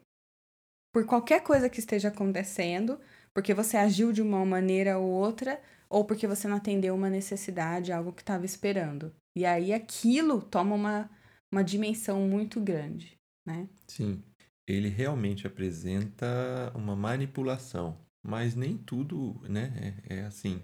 por 0.92 1.06
qualquer 1.06 1.42
coisa 1.42 1.68
que 1.68 1.80
esteja 1.80 2.08
acontecendo, 2.08 3.00
porque 3.34 3.54
você 3.54 3.76
agiu 3.76 4.12
de 4.12 4.22
uma 4.22 4.44
maneira 4.44 4.98
ou 4.98 5.10
outra, 5.10 5.60
ou 5.88 6.04
porque 6.04 6.26
você 6.26 6.48
não 6.48 6.56
atendeu 6.56 6.94
uma 6.94 7.10
necessidade, 7.10 7.92
algo 7.92 8.12
que 8.12 8.22
estava 8.22 8.44
esperando. 8.46 9.12
E 9.36 9.44
aí 9.44 9.72
aquilo 9.72 10.42
toma 10.42 10.74
uma, 10.74 11.10
uma 11.50 11.62
dimensão 11.64 12.20
muito 12.28 12.60
grande, 12.60 13.18
né? 13.46 13.68
Sim 13.86 14.22
ele 14.66 14.88
realmente 14.88 15.46
apresenta 15.46 16.72
uma 16.74 16.94
manipulação, 16.94 17.98
mas 18.22 18.54
nem 18.54 18.76
tudo, 18.76 19.40
né, 19.48 19.72
é, 20.08 20.16
é 20.18 20.24
assim. 20.24 20.62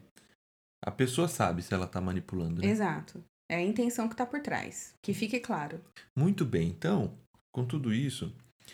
A 0.84 0.90
pessoa 0.90 1.26
sabe 1.26 1.62
se 1.62 1.75
ela 1.75 1.87
está 1.87 2.00
manipulando, 2.00 2.62
né? 2.62 2.68
Exato. 2.68 3.22
É 3.50 3.56
a 3.56 3.62
intenção 3.62 4.08
que 4.08 4.14
está 4.14 4.25
por 4.25 4.40
trás. 4.40 4.94
Que 5.02 5.12
fique 5.12 5.40
claro. 5.40 5.80
Muito 6.14 6.44
bem. 6.44 6.68
Então, 6.68 7.18
com 7.50 7.64
tudo 7.64 7.92
isso, 7.92 8.32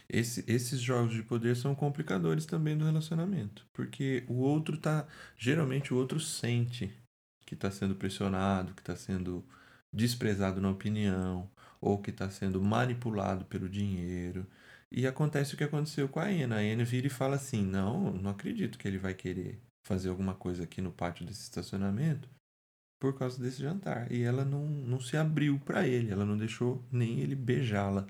esse, 0.08 0.44
esses 0.46 0.80
jogos 0.80 1.14
de 1.14 1.22
poder 1.22 1.56
são 1.56 1.74
complicadores 1.74 2.46
também 2.46 2.76
do 2.76 2.84
relacionamento. 2.84 3.66
Porque 3.72 4.24
o 4.28 4.34
outro 4.34 4.76
tá. 4.76 5.06
Geralmente 5.36 5.92
o 5.92 5.96
outro 5.96 6.20
sente 6.20 6.92
que 7.46 7.54
está 7.54 7.70
sendo 7.70 7.94
pressionado, 7.94 8.74
que 8.74 8.82
está 8.82 8.96
sendo 8.96 9.44
desprezado 9.92 10.60
na 10.60 10.70
opinião, 10.70 11.50
ou 11.80 12.00
que 12.00 12.10
está 12.10 12.30
sendo 12.30 12.60
manipulado 12.62 13.44
pelo 13.44 13.68
dinheiro. 13.68 14.46
E 14.90 15.06
acontece 15.06 15.54
o 15.54 15.56
que 15.56 15.64
aconteceu 15.64 16.08
com 16.08 16.20
a 16.20 16.24
Ana. 16.24 16.56
A 16.56 16.60
Ana 16.60 16.84
vira 16.84 17.06
e 17.06 17.10
fala 17.10 17.36
assim: 17.36 17.64
Não, 17.64 18.12
não 18.12 18.30
acredito 18.30 18.78
que 18.78 18.88
ele 18.88 18.98
vai 18.98 19.14
querer 19.14 19.60
fazer 19.86 20.08
alguma 20.08 20.34
coisa 20.34 20.64
aqui 20.64 20.80
no 20.80 20.92
pátio 20.92 21.26
desse 21.26 21.42
estacionamento 21.42 22.28
por 22.98 23.18
causa 23.18 23.42
desse 23.42 23.60
jantar. 23.60 24.10
E 24.10 24.22
ela 24.22 24.44
não, 24.44 24.66
não 24.66 24.98
se 24.98 25.16
abriu 25.16 25.58
para 25.58 25.86
ele, 25.86 26.10
ela 26.10 26.24
não 26.24 26.38
deixou 26.38 26.82
nem 26.90 27.20
ele 27.20 27.34
beijá-la. 27.34 28.06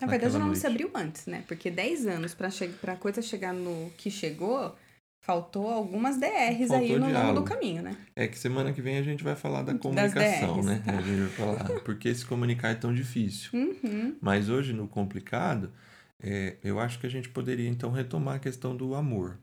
Na 0.00 0.06
verdade, 0.06 0.36
ela 0.36 0.44
não 0.44 0.54
se 0.54 0.66
abriu 0.66 0.90
antes, 0.94 1.26
né? 1.26 1.42
Porque 1.48 1.70
10 1.70 2.06
anos 2.06 2.34
para 2.34 2.50
che 2.50 2.70
a 2.86 2.96
coisa 2.96 3.22
chegar 3.22 3.54
no 3.54 3.90
que 3.96 4.10
chegou, 4.10 4.76
faltou 5.22 5.70
algumas 5.70 6.18
DRs 6.18 6.68
faltou 6.68 6.76
aí 6.76 6.98
no 6.98 7.06
diálogo. 7.06 7.26
longo 7.26 7.40
do 7.40 7.44
caminho, 7.44 7.82
né? 7.82 7.96
É 8.14 8.28
que 8.28 8.38
semana 8.38 8.72
que 8.72 8.82
vem 8.82 8.98
a 8.98 9.02
gente 9.02 9.24
vai 9.24 9.34
falar 9.34 9.62
da 9.62 9.74
comunicação, 9.74 10.54
DRs, 10.54 10.66
né? 10.66 10.82
Tá. 10.84 10.98
A 10.98 11.02
gente 11.02 11.20
vai 11.20 11.30
falar 11.30 11.80
porque 11.80 12.14
se 12.14 12.24
comunicar 12.26 12.70
é 12.70 12.74
tão 12.74 12.94
difícil. 12.94 13.50
Uhum. 13.54 14.16
Mas 14.20 14.48
hoje, 14.48 14.72
no 14.72 14.86
complicado, 14.86 15.72
é, 16.22 16.56
eu 16.62 16.78
acho 16.78 17.00
que 17.00 17.06
a 17.06 17.10
gente 17.10 17.28
poderia 17.28 17.68
então 17.68 17.90
retomar 17.90 18.36
a 18.36 18.38
questão 18.38 18.76
do 18.76 18.94
amor. 18.94 19.38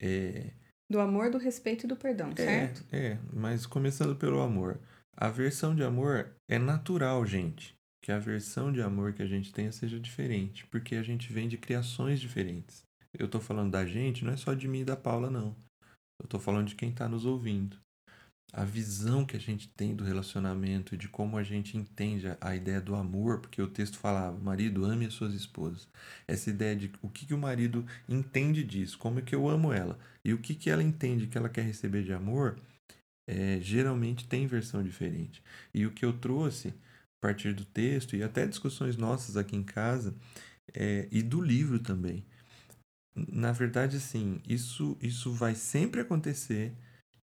É, 0.00 0.52
do 0.90 1.00
amor, 1.00 1.30
do 1.30 1.36
respeito 1.36 1.84
e 1.84 1.88
do 1.88 1.96
perdão, 1.96 2.30
é, 2.30 2.42
certo? 2.42 2.84
É, 2.90 3.18
mas 3.32 3.66
começando 3.66 4.16
pelo 4.16 4.40
amor. 4.40 4.80
A 5.14 5.28
versão 5.28 5.74
de 5.74 5.82
amor 5.82 6.30
é 6.48 6.58
natural, 6.58 7.26
gente. 7.26 7.77
Que 8.02 8.12
a 8.12 8.18
versão 8.18 8.72
de 8.72 8.80
amor 8.80 9.12
que 9.12 9.22
a 9.22 9.26
gente 9.26 9.52
tenha 9.52 9.72
seja 9.72 9.98
diferente, 9.98 10.66
porque 10.66 10.96
a 10.96 11.02
gente 11.02 11.32
vem 11.32 11.48
de 11.48 11.58
criações 11.58 12.20
diferentes. 12.20 12.82
Eu 13.18 13.28
tô 13.28 13.40
falando 13.40 13.72
da 13.72 13.84
gente, 13.84 14.24
não 14.24 14.32
é 14.32 14.36
só 14.36 14.54
de 14.54 14.68
mim 14.68 14.80
e 14.80 14.84
da 14.84 14.96
Paula, 14.96 15.30
não. 15.30 15.56
Eu 16.20 16.28
tô 16.28 16.38
falando 16.38 16.68
de 16.68 16.74
quem 16.74 16.92
tá 16.92 17.08
nos 17.08 17.24
ouvindo 17.24 17.78
a 18.52 18.64
visão 18.64 19.26
que 19.26 19.36
a 19.36 19.40
gente 19.40 19.68
tem 19.68 19.94
do 19.94 20.04
relacionamento 20.04 20.94
e 20.94 20.98
de 20.98 21.08
como 21.08 21.36
a 21.36 21.42
gente 21.42 21.76
entende 21.76 22.26
a, 22.40 22.56
ideia 22.56 22.80
do 22.80 22.94
amor, 22.94 23.40
porque 23.40 23.60
o 23.60 23.68
texto 23.68 23.98
falava, 23.98 24.38
marido, 24.38 24.84
ame 24.84 25.06
as 25.06 25.14
suas 25.14 25.34
esposas. 25.34 25.86
Essa 26.26 26.50
ideia 26.50 26.74
de 26.74 26.90
o 27.02 27.08
que, 27.08 27.26
que 27.26 27.34
o 27.34 27.38
marido 27.38 27.84
entende 28.08 28.64
disso, 28.64 28.98
como 28.98 29.18
é 29.18 29.22
que 29.22 29.34
eu 29.34 29.48
amo 29.48 29.72
ela, 29.72 29.98
e 30.24 30.32
o 30.32 30.38
que, 30.38 30.54
que 30.54 30.70
ela 30.70 30.82
entende 30.82 31.26
que 31.26 31.36
ela 31.36 31.48
quer 31.48 31.62
receber 31.62 32.02
de 32.02 32.12
amor, 32.12 32.58
é, 33.28 33.60
geralmente 33.60 34.26
tem 34.26 34.46
versão 34.46 34.82
diferente. 34.82 35.42
E 35.74 35.84
o 35.84 35.92
que 35.92 36.04
eu 36.04 36.14
trouxe 36.14 36.72
a 37.20 37.26
partir 37.26 37.52
do 37.52 37.64
texto, 37.64 38.16
e 38.16 38.22
até 38.22 38.46
discussões 38.46 38.96
nossas 38.96 39.36
aqui 39.36 39.56
em 39.56 39.62
casa, 39.62 40.14
é, 40.74 41.08
e 41.10 41.22
do 41.22 41.40
livro 41.40 41.78
também. 41.78 42.24
Na 43.14 43.52
verdade, 43.52 43.96
assim, 43.96 44.40
isso, 44.48 44.96
isso 45.02 45.32
vai 45.32 45.54
sempre 45.54 46.00
acontecer 46.00 46.72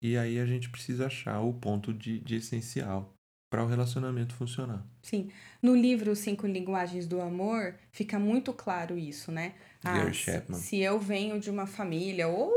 e 0.01 0.17
aí 0.17 0.39
a 0.39 0.45
gente 0.45 0.69
precisa 0.69 1.07
achar 1.07 1.39
o 1.41 1.53
ponto 1.53 1.93
de, 1.93 2.19
de 2.19 2.35
essencial 2.35 3.13
para 3.49 3.63
o 3.63 3.67
relacionamento 3.67 4.35
funcionar. 4.35 4.85
Sim. 5.01 5.31
No 5.61 5.73
livro 5.73 6.15
Cinco 6.15 6.45
Linguagens 6.45 7.07
do 7.07 7.21
Amor, 7.21 7.75
fica 7.91 8.19
muito 8.19 8.51
claro 8.53 8.97
isso, 8.97 9.31
né? 9.31 9.55
Ah, 9.83 10.11
Chapman. 10.11 10.59
Se 10.59 10.79
eu 10.79 10.99
venho 10.99 11.39
de 11.39 11.49
uma 11.49 11.65
família 11.65 12.27
ou 12.27 12.51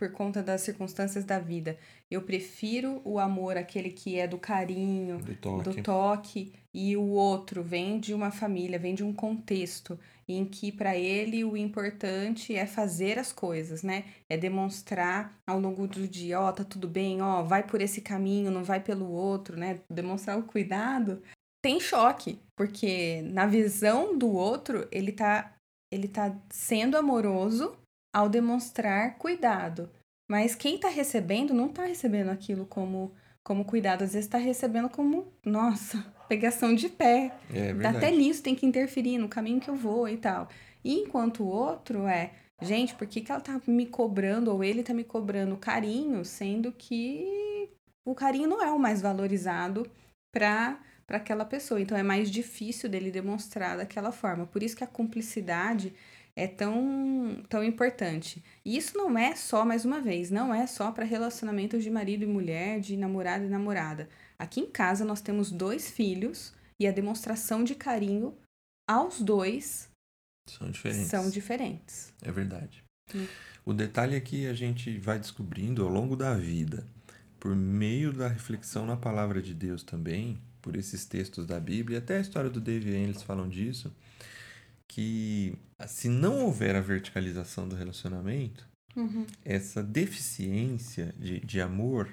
por 0.00 0.10
conta 0.12 0.42
das 0.42 0.62
circunstâncias 0.62 1.26
da 1.26 1.38
vida. 1.38 1.76
Eu 2.10 2.22
prefiro 2.22 3.02
o 3.04 3.18
amor, 3.18 3.58
aquele 3.58 3.90
que 3.90 4.18
é 4.18 4.26
do 4.26 4.38
carinho, 4.38 5.18
do 5.18 5.34
toque. 5.34 5.62
do 5.62 5.82
toque, 5.82 6.52
e 6.72 6.96
o 6.96 7.06
outro 7.10 7.62
vem 7.62 8.00
de 8.00 8.14
uma 8.14 8.30
família, 8.30 8.78
vem 8.78 8.94
de 8.94 9.04
um 9.04 9.12
contexto 9.12 9.98
em 10.26 10.46
que 10.46 10.72
para 10.72 10.96
ele 10.96 11.44
o 11.44 11.54
importante 11.54 12.56
é 12.56 12.64
fazer 12.64 13.18
as 13.18 13.30
coisas, 13.30 13.82
né? 13.82 14.04
É 14.26 14.38
demonstrar 14.38 15.38
ao 15.46 15.60
longo 15.60 15.86
do 15.86 16.08
dia, 16.08 16.40
ó, 16.40 16.48
oh, 16.48 16.52
tá 16.54 16.64
tudo 16.64 16.88
bem, 16.88 17.20
ó, 17.20 17.42
oh, 17.42 17.44
vai 17.44 17.62
por 17.62 17.82
esse 17.82 18.00
caminho, 18.00 18.50
não 18.50 18.64
vai 18.64 18.80
pelo 18.80 19.10
outro, 19.10 19.54
né? 19.54 19.80
Demonstrar 19.90 20.38
o 20.38 20.44
cuidado. 20.44 21.22
Tem 21.62 21.78
choque, 21.78 22.38
porque 22.56 23.20
na 23.20 23.46
visão 23.46 24.16
do 24.16 24.30
outro, 24.30 24.88
ele 24.90 25.12
tá 25.12 25.54
ele 25.92 26.06
tá 26.06 26.32
sendo 26.50 26.96
amoroso, 26.96 27.76
ao 28.12 28.28
demonstrar 28.28 29.16
cuidado. 29.18 29.90
Mas 30.28 30.54
quem 30.54 30.76
está 30.76 30.88
recebendo 30.88 31.52
não 31.52 31.66
está 31.66 31.84
recebendo 31.84 32.30
aquilo 32.30 32.64
como, 32.66 33.12
como 33.42 33.64
cuidado, 33.64 34.02
às 34.02 34.12
vezes 34.12 34.26
está 34.26 34.38
recebendo 34.38 34.88
como, 34.88 35.32
nossa, 35.44 36.04
pegação 36.28 36.74
de 36.74 36.88
pé. 36.88 37.32
É 37.52 37.70
Até 37.86 38.10
nisso 38.10 38.42
tem 38.42 38.54
que 38.54 38.66
interferir 38.66 39.18
no 39.18 39.28
caminho 39.28 39.60
que 39.60 39.68
eu 39.68 39.76
vou 39.76 40.08
e 40.08 40.16
tal. 40.16 40.48
E 40.84 41.00
enquanto 41.00 41.42
o 41.42 41.48
outro 41.48 42.06
é, 42.06 42.32
gente, 42.62 42.94
por 42.94 43.06
que, 43.06 43.20
que 43.20 43.32
ela 43.32 43.40
tá 43.40 43.60
me 43.66 43.86
cobrando, 43.86 44.52
ou 44.52 44.62
ele 44.62 44.82
tá 44.82 44.94
me 44.94 45.04
cobrando 45.04 45.56
carinho, 45.56 46.24
sendo 46.24 46.72
que 46.72 47.68
o 48.06 48.14
carinho 48.14 48.48
não 48.48 48.62
é 48.62 48.70
o 48.70 48.78
mais 48.78 49.02
valorizado 49.02 49.90
para 50.32 50.78
para 51.10 51.16
aquela 51.16 51.44
pessoa. 51.44 51.80
Então 51.80 51.98
é 51.98 52.04
mais 52.04 52.30
difícil 52.30 52.88
dele 52.88 53.10
demonstrar 53.10 53.76
daquela 53.76 54.12
forma. 54.12 54.46
Por 54.46 54.62
isso 54.62 54.76
que 54.76 54.84
a 54.84 54.86
cumplicidade 54.86 55.92
é 56.40 56.46
tão, 56.46 57.44
tão 57.50 57.62
importante. 57.62 58.42
E 58.64 58.74
isso 58.74 58.96
não 58.96 59.18
é 59.18 59.36
só, 59.36 59.62
mais 59.62 59.84
uma 59.84 60.00
vez, 60.00 60.30
não 60.30 60.54
é 60.54 60.66
só 60.66 60.90
para 60.90 61.04
relacionamentos 61.04 61.82
de 61.82 61.90
marido 61.90 62.24
e 62.24 62.26
mulher, 62.26 62.80
de 62.80 62.96
namorado 62.96 63.44
e 63.44 63.48
namorada. 63.48 64.08
Aqui 64.38 64.60
em 64.60 64.70
casa 64.70 65.04
nós 65.04 65.20
temos 65.20 65.52
dois 65.52 65.90
filhos 65.90 66.54
e 66.78 66.86
a 66.86 66.92
demonstração 66.92 67.62
de 67.62 67.74
carinho 67.74 68.34
aos 68.88 69.20
dois 69.20 69.90
são 70.48 70.70
diferentes. 70.70 71.06
São 71.08 71.28
diferentes. 71.28 72.12
É 72.22 72.32
verdade. 72.32 72.82
Hum. 73.14 73.26
O 73.66 73.74
detalhe 73.74 74.16
é 74.16 74.20
que 74.20 74.46
a 74.46 74.54
gente 74.54 74.96
vai 74.96 75.18
descobrindo 75.18 75.84
ao 75.84 75.90
longo 75.90 76.16
da 76.16 76.34
vida, 76.34 76.86
por 77.38 77.54
meio 77.54 78.14
da 78.14 78.28
reflexão 78.28 78.86
na 78.86 78.96
palavra 78.96 79.42
de 79.42 79.52
Deus 79.52 79.82
também, 79.82 80.38
por 80.62 80.74
esses 80.74 81.04
textos 81.04 81.44
da 81.46 81.60
Bíblia, 81.60 81.98
até 81.98 82.16
a 82.16 82.20
história 82.20 82.48
do 82.48 82.62
David 82.62 82.96
eles 82.96 83.22
falam 83.22 83.46
disso, 83.46 83.94
que 84.90 85.56
se 85.86 86.08
não 86.08 86.40
houver 86.40 86.74
a 86.74 86.80
verticalização 86.80 87.68
do 87.68 87.76
relacionamento, 87.76 88.68
uhum. 88.96 89.24
essa 89.44 89.84
deficiência 89.84 91.14
de, 91.16 91.38
de 91.38 91.60
amor, 91.60 92.12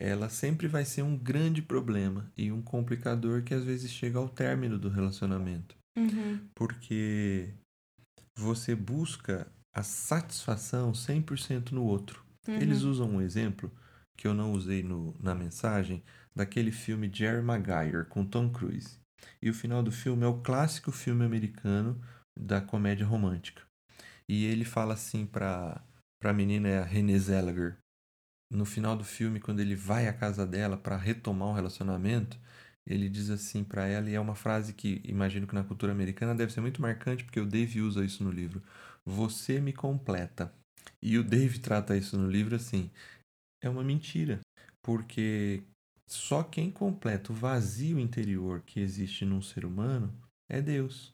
ela 0.00 0.30
sempre 0.30 0.66
vai 0.66 0.86
ser 0.86 1.02
um 1.02 1.18
grande 1.18 1.60
problema 1.60 2.32
e 2.34 2.50
um 2.50 2.62
complicador 2.62 3.42
que 3.42 3.52
às 3.52 3.62
vezes 3.62 3.90
chega 3.90 4.18
ao 4.18 4.26
término 4.26 4.78
do 4.78 4.88
relacionamento. 4.88 5.76
Uhum. 5.98 6.40
Porque 6.54 7.50
você 8.34 8.74
busca 8.74 9.46
a 9.70 9.82
satisfação 9.82 10.92
100% 10.92 11.72
no 11.72 11.84
outro. 11.84 12.24
Uhum. 12.48 12.54
Eles 12.54 12.82
usam 12.82 13.06
um 13.06 13.20
exemplo 13.20 13.70
que 14.16 14.26
eu 14.26 14.32
não 14.32 14.52
usei 14.52 14.82
no, 14.82 15.14
na 15.20 15.34
mensagem 15.34 16.02
daquele 16.34 16.72
filme 16.72 17.10
Jerry 17.12 17.42
Maguire 17.42 18.06
com 18.08 18.24
Tom 18.24 18.48
Cruise. 18.48 18.98
E 19.42 19.50
o 19.50 19.54
final 19.54 19.82
do 19.82 19.92
filme 19.92 20.24
é 20.24 20.26
o 20.26 20.40
clássico 20.40 20.90
filme 20.90 21.22
americano 21.22 22.00
da 22.38 22.60
comédia 22.60 23.06
romântica. 23.06 23.62
E 24.28 24.44
ele 24.44 24.64
fala 24.64 24.94
assim 24.94 25.26
para 25.26 25.82
a 26.22 26.32
menina, 26.32 26.68
é 26.68 26.78
a 26.78 26.84
Renée 26.84 27.18
Zellweger, 27.18 27.76
no 28.50 28.64
final 28.64 28.96
do 28.96 29.04
filme, 29.04 29.40
quando 29.40 29.60
ele 29.60 29.74
vai 29.74 30.06
à 30.06 30.12
casa 30.12 30.46
dela 30.46 30.76
para 30.76 30.96
retomar 30.96 31.48
um 31.48 31.54
relacionamento, 31.54 32.38
ele 32.86 33.08
diz 33.08 33.30
assim 33.30 33.64
para 33.64 33.86
ela, 33.86 34.08
e 34.08 34.14
é 34.14 34.20
uma 34.20 34.34
frase 34.34 34.74
que 34.74 35.00
imagino 35.04 35.46
que 35.46 35.54
na 35.54 35.64
cultura 35.64 35.92
americana 35.92 36.34
deve 36.34 36.52
ser 36.52 36.60
muito 36.60 36.82
marcante, 36.82 37.24
porque 37.24 37.40
o 37.40 37.46
Dave 37.46 37.80
usa 37.80 38.04
isso 38.04 38.22
no 38.22 38.30
livro: 38.30 38.62
Você 39.04 39.60
me 39.60 39.72
completa. 39.72 40.52
E 41.02 41.18
o 41.18 41.24
Dave 41.24 41.58
trata 41.58 41.96
isso 41.96 42.18
no 42.18 42.30
livro 42.30 42.54
assim: 42.54 42.90
é 43.62 43.68
uma 43.68 43.82
mentira, 43.82 44.40
porque 44.82 45.62
só 46.06 46.42
quem 46.42 46.70
completa 46.70 47.32
o 47.32 47.34
vazio 47.34 47.98
interior 47.98 48.62
que 48.62 48.80
existe 48.80 49.24
num 49.24 49.40
ser 49.40 49.64
humano 49.64 50.14
é 50.48 50.60
Deus. 50.60 51.13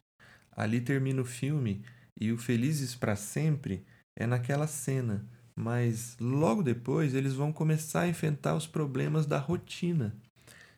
Ali 0.61 0.79
termina 0.79 1.23
o 1.23 1.25
filme 1.25 1.83
e 2.21 2.31
o 2.31 2.37
Felizes 2.37 2.95
para 2.95 3.17
Sempre 3.17 3.83
é 4.15 4.27
naquela 4.27 4.67
cena, 4.67 5.27
mas 5.57 6.19
logo 6.21 6.63
depois 6.63 7.15
eles 7.15 7.33
vão 7.33 7.51
começar 7.51 8.03
a 8.03 8.09
enfrentar 8.09 8.55
os 8.55 8.67
problemas 8.67 9.25
da 9.25 9.39
rotina. 9.39 10.15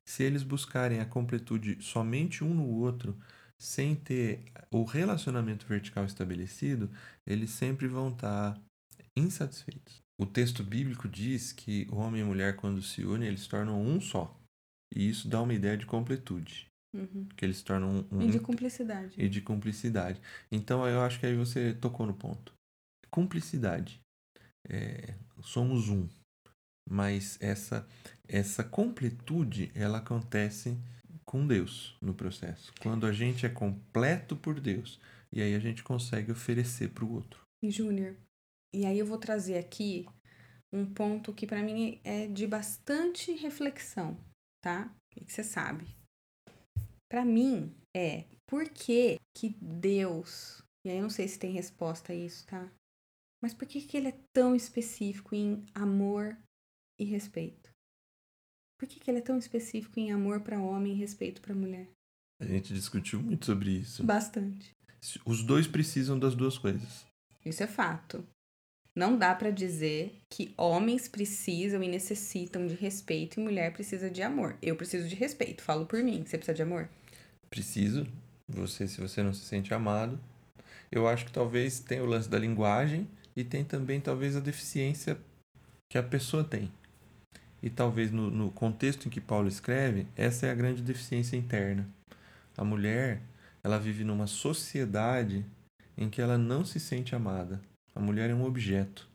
Se 0.06 0.22
eles 0.22 0.44
buscarem 0.44 1.00
a 1.00 1.04
completude 1.04 1.78
somente 1.80 2.44
um 2.44 2.54
no 2.54 2.64
outro, 2.64 3.18
sem 3.58 3.96
ter 3.96 4.44
o 4.70 4.84
relacionamento 4.84 5.66
vertical 5.66 6.04
estabelecido, 6.04 6.88
eles 7.26 7.50
sempre 7.50 7.88
vão 7.88 8.10
estar 8.10 8.56
insatisfeitos. 9.16 10.00
O 10.16 10.24
texto 10.24 10.62
bíblico 10.62 11.08
diz 11.08 11.50
que 11.50 11.88
o 11.90 11.96
homem 11.96 12.20
e 12.20 12.22
a 12.22 12.26
mulher, 12.28 12.54
quando 12.54 12.80
se 12.80 13.04
unem, 13.04 13.26
eles 13.26 13.48
tornam 13.48 13.82
um 13.82 14.00
só. 14.00 14.32
E 14.94 15.08
isso 15.08 15.26
dá 15.26 15.42
uma 15.42 15.54
ideia 15.54 15.76
de 15.76 15.86
completude. 15.86 16.71
Uhum. 16.94 17.26
Que 17.36 17.44
eles 17.44 17.62
tornam 17.62 18.06
um. 18.10 18.22
E 18.22 18.30
de 18.30 18.38
cumplicidade. 18.38 19.14
E 19.16 19.28
de 19.28 19.40
cumplicidade. 19.40 20.20
Então 20.50 20.86
eu 20.86 21.00
acho 21.00 21.18
que 21.18 21.26
aí 21.26 21.36
você 21.36 21.74
tocou 21.74 22.06
no 22.06 22.14
ponto. 22.14 22.52
Cumplicidade. 23.10 24.00
É, 24.68 25.14
somos 25.42 25.88
um. 25.88 26.08
Mas 26.88 27.40
essa, 27.40 27.86
essa 28.28 28.62
completude, 28.62 29.70
ela 29.74 29.98
acontece 29.98 30.76
com 31.24 31.46
Deus 31.46 31.96
no 32.00 32.14
processo. 32.14 32.72
Quando 32.80 33.06
a 33.06 33.12
gente 33.12 33.46
é 33.46 33.48
completo 33.48 34.36
por 34.36 34.60
Deus. 34.60 35.00
E 35.32 35.40
aí 35.40 35.54
a 35.54 35.58
gente 35.58 35.82
consegue 35.82 36.30
oferecer 36.30 36.90
para 36.90 37.04
o 37.04 37.12
outro. 37.12 37.40
Júnior, 37.64 38.16
e 38.74 38.84
aí 38.84 38.98
eu 38.98 39.06
vou 39.06 39.16
trazer 39.16 39.56
aqui 39.56 40.06
um 40.72 40.84
ponto 40.84 41.32
que 41.32 41.46
para 41.46 41.62
mim 41.62 42.00
é 42.04 42.26
de 42.26 42.46
bastante 42.46 43.32
reflexão, 43.32 44.18
tá? 44.62 44.94
E 45.16 45.24
que 45.24 45.32
você 45.32 45.42
sabe. 45.42 45.86
Para 47.12 47.26
mim 47.26 47.70
é 47.94 48.24
por 48.48 48.66
que 48.70 49.20
que 49.36 49.50
Deus, 49.60 50.62
e 50.82 50.88
aí 50.88 50.96
eu 50.96 51.02
não 51.02 51.10
sei 51.10 51.28
se 51.28 51.38
tem 51.38 51.52
resposta 51.52 52.10
a 52.10 52.16
isso, 52.16 52.46
tá? 52.46 52.72
Mas 53.42 53.52
por 53.52 53.68
que 53.68 53.82
que 53.82 53.98
ele 53.98 54.08
é 54.08 54.18
tão 54.32 54.56
específico 54.56 55.34
em 55.34 55.62
amor 55.74 56.34
e 56.98 57.04
respeito? 57.04 57.68
Por 58.80 58.88
que 58.88 58.98
que 58.98 59.10
ele 59.10 59.18
é 59.18 59.22
tão 59.22 59.36
específico 59.36 60.00
em 60.00 60.10
amor 60.10 60.40
para 60.40 60.58
homem 60.58 60.94
e 60.94 60.96
respeito 60.96 61.42
para 61.42 61.54
mulher? 61.54 61.86
A 62.40 62.46
gente 62.46 62.72
discutiu 62.72 63.22
muito 63.22 63.44
sobre 63.44 63.72
isso. 63.72 64.02
Bastante. 64.02 64.72
Os 65.26 65.42
dois 65.42 65.66
precisam 65.66 66.18
das 66.18 66.34
duas 66.34 66.56
coisas. 66.56 67.04
Isso 67.44 67.62
é 67.62 67.66
fato. 67.66 68.26
Não 68.96 69.18
dá 69.18 69.34
para 69.34 69.50
dizer 69.50 70.18
que 70.30 70.54
homens 70.56 71.08
precisam 71.08 71.82
e 71.82 71.88
necessitam 71.88 72.66
de 72.66 72.74
respeito 72.74 73.38
e 73.38 73.42
mulher 73.42 73.70
precisa 73.74 74.08
de 74.08 74.22
amor. 74.22 74.56
Eu 74.62 74.76
preciso 74.76 75.06
de 75.06 75.14
respeito, 75.14 75.62
falo 75.62 75.84
por 75.84 76.02
mim. 76.02 76.24
Você 76.24 76.38
precisa 76.38 76.54
de 76.54 76.62
amor? 76.62 76.88
Preciso. 77.52 78.06
Você, 78.48 78.88
se 78.88 79.00
você 79.00 79.22
não 79.22 79.34
se 79.34 79.44
sente 79.44 79.74
amado. 79.74 80.18
Eu 80.90 81.06
acho 81.06 81.26
que 81.26 81.32
talvez 81.32 81.80
tenha 81.80 82.02
o 82.02 82.06
lance 82.06 82.28
da 82.28 82.38
linguagem 82.38 83.06
e 83.36 83.44
tem 83.44 83.64
também 83.64 84.00
talvez 84.00 84.36
a 84.36 84.40
deficiência 84.40 85.18
que 85.90 85.98
a 85.98 86.02
pessoa 86.02 86.42
tem. 86.42 86.72
E 87.62 87.68
talvez 87.68 88.10
no, 88.10 88.30
no 88.30 88.50
contexto 88.50 89.06
em 89.06 89.10
que 89.10 89.20
Paulo 89.20 89.48
escreve, 89.48 90.06
essa 90.16 90.46
é 90.46 90.50
a 90.50 90.54
grande 90.54 90.82
deficiência 90.82 91.36
interna. 91.36 91.86
A 92.56 92.64
mulher, 92.64 93.20
ela 93.62 93.78
vive 93.78 94.02
numa 94.02 94.26
sociedade 94.26 95.44
em 95.96 96.08
que 96.08 96.20
ela 96.22 96.36
não 96.36 96.64
se 96.64 96.80
sente 96.80 97.14
amada 97.14 97.60
a 97.94 98.00
mulher 98.00 98.30
é 98.30 98.34
um 98.34 98.44
objeto 98.44 99.08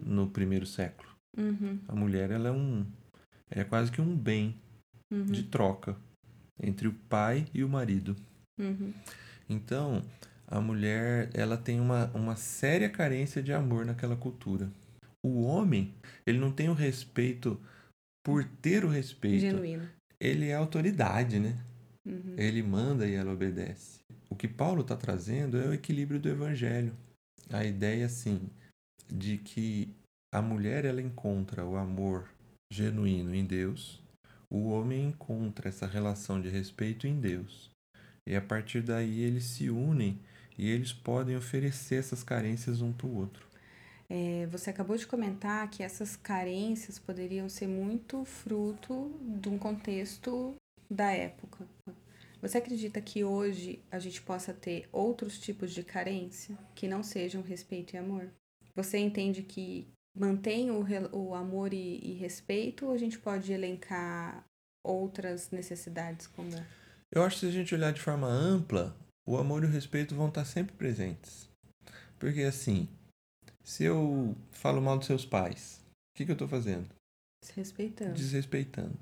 no 0.00 0.28
primeiro 0.28 0.66
século. 0.66 1.08
Uhum. 1.36 1.78
A 1.88 1.94
mulher 1.94 2.30
ela 2.30 2.48
é 2.48 2.52
um 2.52 2.86
é 3.50 3.64
quase 3.64 3.90
que 3.90 4.00
um 4.00 4.16
bem 4.16 4.54
Uhum. 5.08 5.24
de 5.24 5.44
troca 5.44 5.96
entre 6.62 6.88
o 6.88 6.92
pai 7.08 7.46
e 7.52 7.62
o 7.62 7.68
marido. 7.68 8.16
Uhum. 8.58 8.92
Então, 9.48 10.02
a 10.46 10.60
mulher 10.60 11.30
ela 11.34 11.56
tem 11.56 11.80
uma, 11.80 12.06
uma 12.14 12.36
séria 12.36 12.88
carência 12.88 13.42
de 13.42 13.52
amor 13.52 13.84
naquela 13.84 14.16
cultura. 14.16 14.70
O 15.24 15.42
homem, 15.42 15.92
ele 16.26 16.38
não 16.38 16.52
tem 16.52 16.68
o 16.68 16.74
respeito 16.74 17.60
por 18.24 18.44
ter 18.44 18.84
o 18.84 18.88
respeito. 18.88 19.40
Genuíno. 19.40 19.88
Ele 20.20 20.48
é 20.48 20.54
autoridade, 20.54 21.38
né? 21.38 21.56
Uhum. 22.06 22.34
Ele 22.38 22.62
manda 22.62 23.06
e 23.06 23.14
ela 23.14 23.32
obedece. 23.32 23.98
O 24.30 24.36
que 24.36 24.48
Paulo 24.48 24.82
está 24.82 24.96
trazendo 24.96 25.58
é 25.58 25.66
o 25.66 25.74
equilíbrio 25.74 26.20
do 26.20 26.28
evangelho. 26.28 26.92
A 27.50 27.64
ideia, 27.64 28.06
assim, 28.06 28.48
de 29.08 29.38
que 29.38 29.88
a 30.32 30.40
mulher 30.40 30.84
ela 30.84 31.00
encontra 31.00 31.64
o 31.64 31.76
amor 31.76 32.28
genuíno 32.72 33.34
em 33.34 33.44
Deus, 33.44 34.02
o 34.50 34.68
homem 34.68 35.08
encontra 35.08 35.68
essa 35.68 35.86
relação 35.86 36.40
de 36.40 36.48
respeito 36.48 37.06
em 37.06 37.20
Deus. 37.20 37.70
E 38.26 38.34
a 38.34 38.40
partir 38.40 38.82
daí 38.82 39.20
eles 39.20 39.44
se 39.44 39.70
unem 39.70 40.18
e 40.58 40.68
eles 40.68 40.92
podem 40.92 41.36
oferecer 41.36 41.96
essas 41.96 42.22
carências 42.22 42.80
um 42.80 42.92
para 42.92 43.06
o 43.06 43.16
outro. 43.16 43.46
É, 44.08 44.46
você 44.46 44.70
acabou 44.70 44.96
de 44.96 45.06
comentar 45.06 45.68
que 45.68 45.82
essas 45.82 46.16
carências 46.16 46.98
poderiam 46.98 47.48
ser 47.48 47.66
muito 47.66 48.24
fruto 48.24 49.12
de 49.20 49.48
um 49.48 49.58
contexto 49.58 50.54
da 50.88 51.10
época. 51.10 51.66
Você 52.40 52.58
acredita 52.58 53.00
que 53.00 53.24
hoje 53.24 53.80
a 53.90 53.98
gente 53.98 54.22
possa 54.22 54.54
ter 54.54 54.88
outros 54.92 55.38
tipos 55.38 55.72
de 55.72 55.82
carência 55.82 56.56
que 56.74 56.86
não 56.86 57.02
sejam 57.02 57.42
respeito 57.42 57.94
e 57.94 57.98
amor? 57.98 58.30
Você 58.74 58.98
entende 58.98 59.42
que 59.42 59.88
mantém 60.16 60.70
o, 60.70 60.84
o 61.12 61.34
amor 61.34 61.72
e, 61.72 62.00
e 62.02 62.14
respeito 62.14 62.86
ou 62.86 62.92
a 62.92 62.98
gente 62.98 63.18
pode 63.18 63.52
elencar 63.52 64.44
outras 64.84 65.50
necessidades 65.50 66.26
como 66.26 66.50
Eu 67.12 67.22
acho 67.22 67.36
que 67.36 67.40
se 67.40 67.46
a 67.46 67.52
gente 67.52 67.74
olhar 67.74 67.92
de 67.92 68.00
forma 68.00 68.26
ampla, 68.28 68.96
o 69.26 69.36
amor 69.36 69.62
e 69.62 69.66
o 69.66 69.70
respeito 69.70 70.14
vão 70.14 70.28
estar 70.28 70.44
sempre 70.44 70.74
presentes. 70.76 71.50
Porque 72.18 72.42
assim, 72.42 72.88
se 73.62 73.84
eu 73.84 74.34
falo 74.50 74.80
mal 74.80 74.96
dos 74.96 75.06
seus 75.06 75.26
pais, 75.26 75.80
o 76.14 76.18
que, 76.18 76.24
que 76.24 76.30
eu 76.30 76.34
estou 76.34 76.48
fazendo? 76.48 76.88
se 77.46 77.52
respeitando? 77.54 78.14
Desrespeitando. 78.14 78.98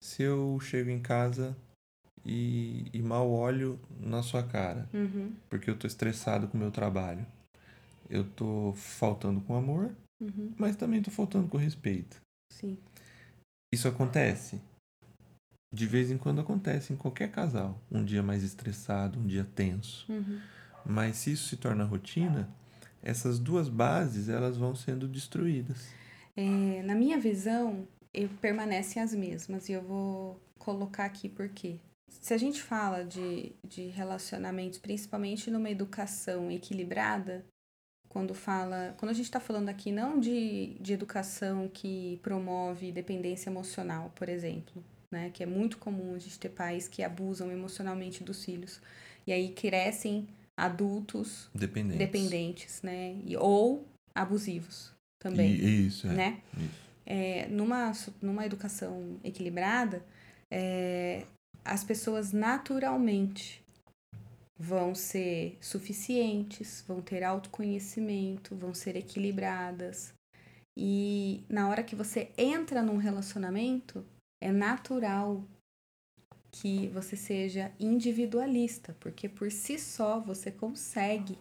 Se 0.00 0.22
eu 0.22 0.58
chego 0.60 0.90
em 0.90 1.00
casa 1.00 1.56
e, 2.24 2.86
e 2.92 3.00
mal 3.02 3.30
olho 3.30 3.78
na 4.00 4.22
sua 4.22 4.42
cara, 4.42 4.88
Uhum, 4.92 5.32
porque 5.48 5.70
eu 5.70 5.74
estou 5.74 5.86
estressado 5.86 6.48
com 6.48 6.56
o 6.56 6.60
meu 6.60 6.70
trabalho, 6.70 7.24
eu 8.10 8.22
estou 8.22 8.72
faltando 8.74 9.40
com 9.40 9.54
amor, 9.54 9.94
uhum, 10.20 10.52
mas 10.56 10.76
também 10.76 10.98
estou 10.98 11.12
faltando 11.12 11.48
com 11.48 11.56
respeito. 11.56 12.20
sim. 12.52 12.78
Isso 13.72 13.86
acontece? 13.86 14.60
De 15.70 15.86
vez 15.86 16.10
em 16.10 16.16
quando 16.16 16.40
acontece 16.40 16.92
em 16.92 16.96
qualquer 16.96 17.30
casal. 17.30 17.78
Um 17.90 18.02
dia 18.02 18.22
mais 18.22 18.42
estressado, 18.42 19.18
um 19.18 19.26
dia 19.26 19.44
tenso. 19.44 20.10
Uhum. 20.10 20.40
Mas 20.86 21.16
se 21.16 21.32
isso 21.32 21.48
se 21.48 21.58
torna 21.58 21.84
rotina, 21.84 22.48
essas 23.02 23.38
duas 23.38 23.68
bases 23.68 24.28
elas 24.28 24.56
vão 24.56 24.74
sendo 24.74 25.06
destruídas. 25.06 25.94
É, 26.34 26.82
na 26.82 26.94
minha 26.94 27.18
visão, 27.18 27.86
eu, 28.14 28.28
permanecem 28.40 29.02
as 29.02 29.14
mesmas 29.14 29.68
e 29.68 29.72
eu 29.72 29.82
vou 29.82 30.40
colocar 30.58 31.04
aqui 31.04 31.28
por 31.28 31.48
quê. 31.48 31.78
Se 32.08 32.32
a 32.32 32.38
gente 32.38 32.62
fala 32.62 33.04
de, 33.04 33.52
de 33.66 33.88
relacionamentos, 33.88 34.78
principalmente 34.78 35.50
numa 35.50 35.70
educação 35.70 36.50
equilibrada, 36.50 37.44
quando 38.08 38.34
fala. 38.34 38.94
Quando 38.98 39.10
a 39.10 39.14
gente 39.14 39.26
está 39.26 39.40
falando 39.40 39.68
aqui 39.68 39.92
não 39.92 40.18
de, 40.18 40.76
de 40.80 40.92
educação 40.92 41.68
que 41.72 42.18
promove 42.22 42.90
dependência 42.92 43.50
emocional, 43.50 44.12
por 44.14 44.28
exemplo, 44.28 44.82
né? 45.12 45.30
Que 45.30 45.42
é 45.42 45.46
muito 45.46 45.78
comum 45.78 46.14
a 46.14 46.18
gente 46.18 46.38
ter 46.38 46.50
pais 46.50 46.88
que 46.88 47.02
abusam 47.02 47.50
emocionalmente 47.50 48.24
dos 48.24 48.44
filhos. 48.44 48.80
E 49.26 49.32
aí 49.32 49.50
crescem 49.50 50.26
adultos 50.56 51.48
Dependentes. 51.54 51.98
dependentes, 51.98 52.82
né? 52.82 53.16
E, 53.24 53.36
ou 53.36 53.86
abusivos 54.14 54.92
também 55.20 55.52
E, 55.52 55.86
isso, 55.86 56.06
é. 56.08 56.12
né? 56.12 56.40
Isso. 56.56 56.88
É, 57.06 57.46
numa, 57.48 57.92
numa 58.20 58.44
educação 58.44 59.18
equilibrada, 59.24 60.04
é, 60.50 61.24
as 61.64 61.84
pessoas 61.84 62.32
naturalmente 62.32 63.62
vão 64.58 64.94
ser 64.94 65.56
suficientes, 65.60 66.84
vão 66.86 67.00
ter 67.00 67.22
autoconhecimento, 67.22 68.56
vão 68.56 68.74
ser 68.74 68.96
equilibradas. 68.96 70.12
E 70.76 71.44
na 71.48 71.68
hora 71.68 71.82
que 71.82 71.94
você 71.94 72.30
entra 72.36 72.82
num 72.82 72.96
relacionamento, 72.96 74.04
é 74.42 74.50
natural 74.50 75.44
que 76.50 76.88
você 76.88 77.16
seja 77.16 77.72
individualista, 77.78 78.96
porque 78.98 79.28
por 79.28 79.50
si 79.50 79.78
só 79.78 80.18
você 80.20 80.50
consegue 80.50 81.38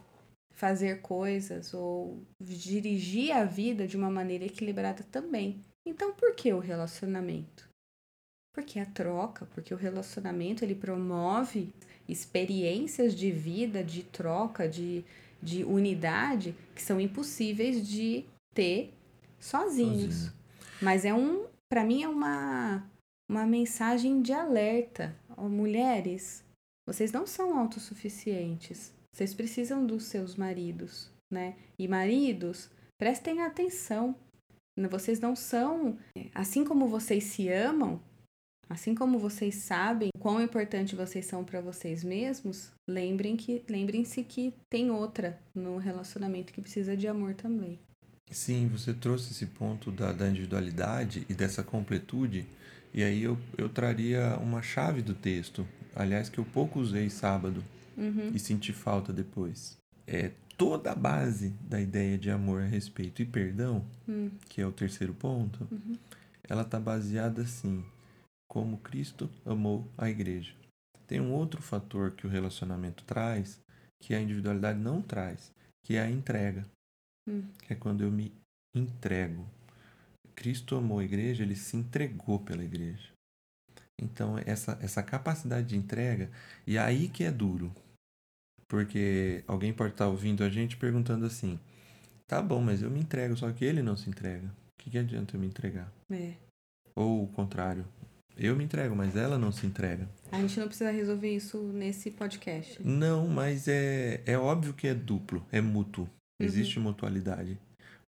fazer 0.54 1.02
coisas 1.02 1.74
ou 1.74 2.24
dirigir 2.42 3.32
a 3.32 3.44
vida 3.44 3.88
de 3.88 3.96
uma 3.96 4.10
maneira 4.10 4.46
equilibrada 4.46 5.04
também. 5.04 5.62
Então, 5.86 6.14
por 6.14 6.36
que 6.36 6.52
o 6.52 6.60
relacionamento? 6.60 7.67
Porque 8.58 8.80
a 8.80 8.88
troca, 8.88 9.46
porque 9.54 9.72
o 9.72 9.78
relacionamento 9.78 10.65
ele 10.65 10.74
promove 10.74 11.72
experiências 12.10 13.13
de 13.13 13.30
vida, 13.30 13.84
de 13.84 14.02
troca, 14.02 14.67
de, 14.67 15.06
de 15.39 15.63
unidade 15.63 16.56
que 16.74 16.82
são 16.82 17.00
impossíveis 17.00 17.88
de 17.88 18.26
ter 18.56 18.91
sozinhos. 19.39 20.15
Sozinho. 20.15 20.34
Mas 20.82 21.06
é 21.06 21.13
um, 21.13 21.46
para 21.70 21.84
mim 21.84 22.02
é 22.02 22.10
uma 22.10 22.84
uma 23.30 23.46
mensagem 23.46 24.24
de 24.24 24.34
alerta. 24.34 25.15
Oh, 25.38 25.48
mulheres, 25.48 26.43
vocês 26.88 27.12
não 27.12 27.28
são 27.28 27.60
autossuficientes. 27.60 28.91
Vocês 29.13 29.36
precisam 29.36 29.86
dos 29.86 30.06
seus 30.06 30.36
maridos, 30.36 31.12
né? 31.32 31.56
E 31.78 31.88
maridos, 31.88 32.72
prestem 32.98 33.43
atenção. 33.43 34.15
Vocês 34.89 35.20
não 35.20 35.36
são, 35.36 36.00
assim 36.34 36.65
como 36.65 36.88
vocês 36.88 37.24
se 37.26 37.50
amam, 37.50 38.02
assim 38.70 38.94
como 38.94 39.20
vocês 39.20 39.56
sabem 39.56 40.10
quão 40.20 40.42
importante 40.42 40.96
vocês 40.96 41.26
são 41.26 41.44
para 41.44 41.62
vocês 41.62 42.04
mesmos, 42.04 42.72
lembrem 42.88 43.36
que 43.36 43.64
lembrem-se 43.70 44.24
que 44.24 44.54
tem 44.70 44.92
outra 44.92 45.40
no 45.54 45.78
relacionamento 45.78 46.54
que 46.54 46.62
precisa 46.62 46.96
de 46.96 47.08
amor 47.08 47.34
também. 47.34 47.80
Sim, 48.30 48.68
você 48.68 48.94
trouxe 48.94 49.32
esse 49.32 49.46
ponto 49.46 49.92
da, 49.92 50.12
da 50.12 50.28
individualidade 50.28 51.26
e 51.30 51.34
dessa 51.34 51.64
completude 51.64 52.46
e 52.94 53.04
aí 53.04 53.24
eu, 53.24 53.38
eu 53.58 53.70
traria 53.70 54.38
uma 54.42 54.62
chave 54.62 55.02
do 55.02 55.14
texto, 55.14 55.68
aliás, 55.96 56.30
que 56.30 56.40
eu 56.40 56.46
pouco 56.46 56.80
usei 56.80 57.10
sábado 57.10 57.64
uhum. 57.96 58.32
e 58.34 58.40
senti 58.40 58.74
falta 58.74 59.14
depois. 59.14 59.78
É 60.06 60.32
toda 60.58 60.92
a 60.92 60.96
base 60.96 61.54
da 61.62 61.80
ideia 61.80 62.18
de 62.18 62.32
amor, 62.32 62.64
respeito 62.64 63.22
e 63.22 63.26
perdão, 63.26 63.86
uhum. 64.08 64.32
que 64.50 64.62
é 64.62 64.66
o 64.66 64.72
terceiro 64.72 65.14
ponto, 65.14 65.68
uhum. 65.72 65.96
ela 66.50 66.64
está 66.64 66.80
baseada 66.80 67.44
assim, 67.44 67.86
como 68.48 68.78
Cristo 68.80 69.30
amou 69.46 69.88
a 69.98 70.10
igreja. 70.10 70.56
Tem 71.06 71.22
um 71.22 71.34
outro 71.34 71.62
fator 71.62 72.12
que 72.12 72.28
o 72.28 72.30
relacionamento 72.30 73.04
traz, 73.04 73.60
que 74.02 74.14
a 74.14 74.22
individualidade 74.22 74.80
não 74.80 75.02
traz, 75.02 75.54
que 75.84 75.96
é 75.96 76.02
a 76.02 76.10
entrega. 76.10 76.66
Hum. 77.28 77.44
Que 77.62 77.74
é 77.74 77.76
quando 77.76 78.04
eu 78.04 78.12
me 78.12 78.34
entrego. 78.76 79.48
Cristo 80.36 80.76
amou 80.76 81.00
a 81.00 81.04
igreja, 81.04 81.44
ele 81.44 81.56
se 81.56 81.76
entregou 81.76 82.40
pela 82.40 82.64
igreja. 82.64 83.12
Então, 84.00 84.38
essa, 84.46 84.78
essa 84.82 85.02
capacidade 85.02 85.68
de 85.68 85.76
entrega, 85.76 86.30
e 86.66 86.78
aí 86.78 87.10
que 87.10 87.24
é 87.24 87.32
duro. 87.32 87.74
Porque 88.68 89.44
alguém 89.48 89.74
pode 89.74 89.94
estar 89.94 90.08
ouvindo 90.08 90.44
a 90.44 90.50
gente 90.50 90.78
perguntando 90.78 91.26
assim: 91.26 91.60
tá 92.28 92.42
bom, 92.42 92.62
mas 92.62 92.82
eu 92.82 92.92
me 92.92 93.00
entrego, 93.00 93.36
só 93.36 93.52
que 93.52 93.66
ele 93.66 93.82
não 93.82 93.98
se 93.98 94.10
entrega. 94.10 94.48
O 94.48 94.84
que, 94.84 94.92
que 94.92 94.98
adianta 94.98 95.36
eu 95.36 95.40
me 95.40 95.48
entregar? 95.48 95.92
É. 96.12 96.34
Ou 96.94 97.24
o 97.24 97.28
contrário, 97.28 97.86
eu 98.38 98.56
me 98.56 98.63
entrego, 98.63 98.95
mas 98.95 99.15
ela 99.15 99.38
não 99.38 99.52
se 99.52 99.65
entrega. 99.65 100.08
A 100.32 100.39
gente 100.39 100.60
não 100.60 100.67
precisa 100.67 100.91
resolver 100.91 101.36
isso 101.36 101.58
nesse 101.73 102.12
podcast. 102.12 102.82
Não, 102.84 103.28
mas 103.28 103.67
é, 103.67 104.21
é 104.26 104.38
óbvio 104.38 104.73
que 104.73 104.88
é 104.88 104.93
duplo, 104.93 105.45
é 105.52 105.62
mútuo. 105.62 106.10
Existe 106.39 106.78
uhum. 106.78 106.86
mutualidade. 106.86 107.58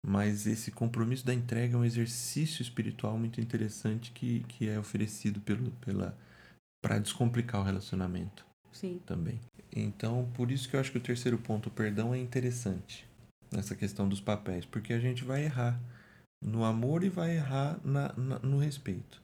Mas 0.05 0.47
esse 0.47 0.71
compromisso 0.71 1.25
da 1.25 1.33
entrega 1.33 1.75
é 1.75 1.77
um 1.77 1.83
exercício 1.83 2.61
espiritual 2.61 3.17
muito 3.17 3.41
interessante 3.41 4.11
que, 4.11 4.41
que 4.47 4.69
é 4.69 4.79
oferecido 4.79 5.41
pelo, 5.41 5.71
pela 5.71 6.17
para 6.81 6.99
descomplicar 6.99 7.61
o 7.61 7.63
relacionamento. 7.63 8.45
Sim. 8.71 9.01
Também. 9.05 9.39
Então, 9.75 10.29
por 10.33 10.51
isso 10.51 10.69
que 10.69 10.75
eu 10.75 10.79
acho 10.79 10.91
que 10.91 10.97
o 10.97 11.01
terceiro 11.01 11.37
ponto, 11.37 11.67
o 11.67 11.71
perdão, 11.71 12.13
é 12.13 12.17
interessante 12.17 13.05
nessa 13.51 13.75
questão 13.75 14.07
dos 14.07 14.21
papéis, 14.21 14.65
porque 14.65 14.93
a 14.93 14.99
gente 14.99 15.23
vai 15.23 15.43
errar 15.43 15.79
no 16.41 16.63
amor 16.63 17.03
e 17.03 17.09
vai 17.09 17.35
errar 17.35 17.79
na, 17.83 18.13
na, 18.13 18.39
no 18.39 18.57
respeito. 18.57 19.21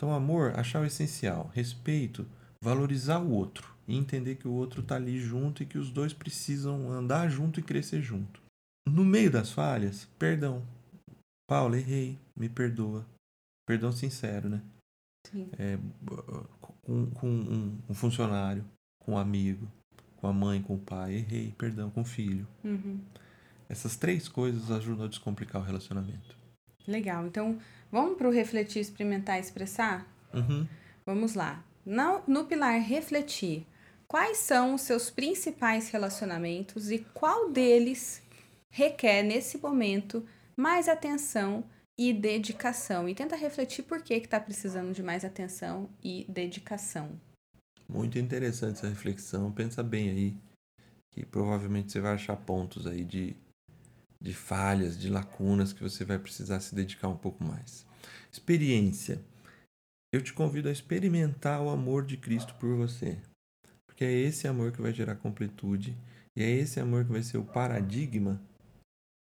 Então, 0.00 0.14
amor, 0.14 0.58
achar 0.58 0.80
o 0.80 0.86
essencial, 0.86 1.50
respeito, 1.52 2.26
valorizar 2.64 3.18
o 3.18 3.32
outro 3.32 3.76
e 3.86 3.94
entender 3.94 4.36
que 4.36 4.48
o 4.48 4.52
outro 4.52 4.80
está 4.80 4.96
ali 4.96 5.20
junto 5.20 5.62
e 5.62 5.66
que 5.66 5.76
os 5.76 5.90
dois 5.90 6.14
precisam 6.14 6.90
andar 6.90 7.28
junto 7.28 7.60
e 7.60 7.62
crescer 7.62 8.00
junto. 8.00 8.40
No 8.88 9.04
meio 9.04 9.30
das 9.30 9.52
falhas, 9.52 10.08
perdão. 10.18 10.66
Paulo, 11.46 11.76
errei, 11.76 12.18
me 12.34 12.48
perdoa. 12.48 13.04
Perdão 13.68 13.92
sincero, 13.92 14.48
né? 14.48 14.62
Sim. 15.26 15.50
É, 15.58 15.78
com, 16.80 17.10
com 17.10 17.28
um, 17.28 17.78
um, 17.90 17.94
funcionário, 17.94 18.64
com 19.00 19.12
um 19.12 19.18
amigo, 19.18 19.70
com 20.16 20.26
a 20.26 20.32
mãe, 20.32 20.62
com 20.62 20.76
o 20.76 20.80
pai. 20.80 21.16
Errei, 21.16 21.54
perdão, 21.58 21.90
com 21.90 22.00
o 22.00 22.06
filho. 22.06 22.48
Uhum. 22.64 22.98
Essas 23.68 23.96
três 23.96 24.28
coisas 24.28 24.70
ajudam 24.70 25.04
a 25.04 25.08
descomplicar 25.08 25.60
o 25.60 25.64
relacionamento. 25.66 26.39
Legal. 26.86 27.26
Então, 27.26 27.58
vamos 27.90 28.16
para 28.16 28.28
o 28.28 28.32
refletir, 28.32 28.80
experimentar 28.80 29.38
e 29.38 29.40
expressar? 29.40 30.06
Uhum. 30.32 30.66
Vamos 31.04 31.34
lá. 31.34 31.64
No, 31.84 32.22
no 32.26 32.44
pilar 32.44 32.80
refletir, 32.80 33.66
quais 34.06 34.38
são 34.38 34.74
os 34.74 34.82
seus 34.82 35.10
principais 35.10 35.90
relacionamentos 35.90 36.90
e 36.90 36.98
qual 37.14 37.50
deles 37.50 38.22
requer, 38.70 39.22
nesse 39.22 39.58
momento, 39.58 40.24
mais 40.56 40.88
atenção 40.88 41.64
e 41.98 42.12
dedicação. 42.12 43.08
E 43.08 43.14
tenta 43.14 43.36
refletir 43.36 43.82
por 43.84 44.02
que 44.02 44.14
está 44.14 44.40
precisando 44.40 44.92
de 44.92 45.02
mais 45.02 45.24
atenção 45.24 45.88
e 46.02 46.24
dedicação. 46.28 47.20
Muito 47.88 48.18
interessante 48.18 48.78
essa 48.78 48.88
reflexão. 48.88 49.50
Pensa 49.50 49.82
bem 49.82 50.08
aí, 50.08 50.36
que 51.10 51.26
provavelmente 51.26 51.90
você 51.90 52.00
vai 52.00 52.14
achar 52.14 52.36
pontos 52.36 52.86
aí 52.86 53.04
de, 53.04 53.36
de 54.20 54.34
falhas, 54.34 54.98
de 54.98 55.08
lacunas 55.08 55.72
que 55.72 55.82
você 55.82 56.04
vai 56.04 56.18
precisar 56.18 56.60
se 56.60 56.74
dedicar 56.74 57.08
um 57.08 57.16
pouco 57.16 57.42
mais. 57.42 57.86
Experiência. 58.30 59.20
Eu 60.12 60.20
te 60.20 60.32
convido 60.32 60.68
a 60.68 60.72
experimentar 60.72 61.62
o 61.62 61.70
amor 61.70 62.04
de 62.04 62.16
Cristo 62.16 62.54
por 62.56 62.74
você. 62.76 63.18
Porque 63.86 64.04
é 64.04 64.12
esse 64.12 64.46
amor 64.46 64.72
que 64.72 64.82
vai 64.82 64.92
gerar 64.92 65.16
completude 65.16 65.96
e 66.36 66.42
é 66.42 66.50
esse 66.50 66.80
amor 66.80 67.04
que 67.04 67.12
vai 67.12 67.22
ser 67.22 67.38
o 67.38 67.44
paradigma 67.44 68.40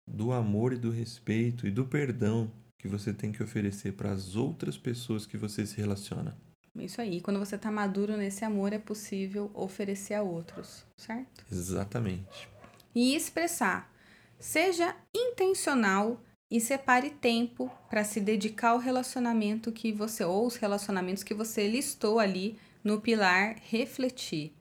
do 0.09 0.33
amor 0.33 0.73
e 0.73 0.79
do 0.79 0.91
respeito 0.91 1.67
e 1.67 1.71
do 1.71 1.85
perdão 1.85 2.51
que 2.79 2.89
você 2.89 3.13
tem 3.13 3.33
que 3.33 3.43
oferecer 3.43 3.93
para 3.93 4.13
as 4.13 4.37
outras 4.37 4.79
pessoas 4.79 5.27
que 5.27 5.37
você 5.37 5.67
se 5.67 5.77
relaciona. 5.77 6.37
Isso 6.75 7.01
aí. 7.01 7.21
Quando 7.21 7.39
você 7.39 7.57
está 7.57 7.71
maduro 7.71 8.17
nesse 8.17 8.45
amor, 8.45 8.73
é 8.73 8.79
possível 8.79 9.51
oferecer 9.55 10.15
a 10.15 10.23
outros, 10.23 10.85
certo? 10.97 11.45
Exatamente. 11.51 12.49
E 12.95 13.17
expressar. 13.17 13.91
Seja 14.39 14.97
intencional 15.15 16.21
e 16.51 16.61
separe 16.61 17.11
tempo 17.11 17.71
para 17.89 18.05
se 18.05 18.21
dedicar 18.21 18.71
ao 18.71 18.79
relacionamento 18.79 19.73
que 19.73 19.93
você, 19.93 20.25
ou 20.25 20.47
os 20.47 20.57
relacionamentos 20.57 21.23
que 21.23 21.35
você 21.35 21.67
listou 21.69 22.19
ali 22.19 22.59
no 22.85 23.01
pilar 23.01 23.57
refletir. 23.63 24.53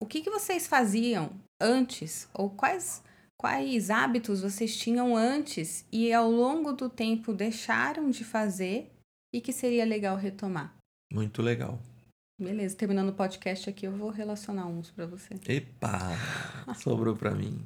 O 0.00 0.06
que, 0.06 0.22
que 0.22 0.30
vocês 0.30 0.66
faziam 0.66 1.30
antes, 1.60 2.28
ou 2.32 2.50
quais 2.50 3.02
quais 3.40 3.88
hábitos 3.88 4.42
vocês 4.42 4.76
tinham 4.76 5.16
antes 5.16 5.86
e 5.92 6.12
ao 6.12 6.30
longo 6.30 6.72
do 6.72 6.90
tempo 6.90 7.32
deixaram 7.32 8.10
de 8.10 8.24
fazer 8.24 8.90
e 9.32 9.40
que 9.40 9.52
seria 9.52 9.84
legal 9.84 10.16
retomar. 10.16 10.74
Muito 11.12 11.40
legal. 11.40 11.78
Beleza, 12.40 12.76
terminando 12.76 13.08
o 13.08 13.12
podcast 13.14 13.68
aqui, 13.68 13.84
eu 13.84 13.90
vou 13.90 14.10
relacionar 14.10 14.64
uns 14.68 14.92
para 14.92 15.06
você. 15.06 15.34
Epa! 15.48 15.98
Sobrou 16.78 17.16
para 17.16 17.32
mim. 17.32 17.64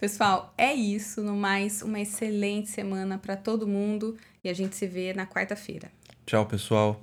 Pessoal, 0.00 0.54
é 0.56 0.72
isso. 0.72 1.22
No 1.22 1.36
mais, 1.36 1.82
uma 1.82 2.00
excelente 2.00 2.70
semana 2.70 3.18
para 3.18 3.36
todo 3.36 3.68
mundo 3.68 4.16
e 4.42 4.48
a 4.48 4.54
gente 4.54 4.76
se 4.76 4.86
vê 4.86 5.12
na 5.12 5.26
quarta-feira. 5.26 5.92
Tchau, 6.24 6.46
pessoal. 6.46 7.02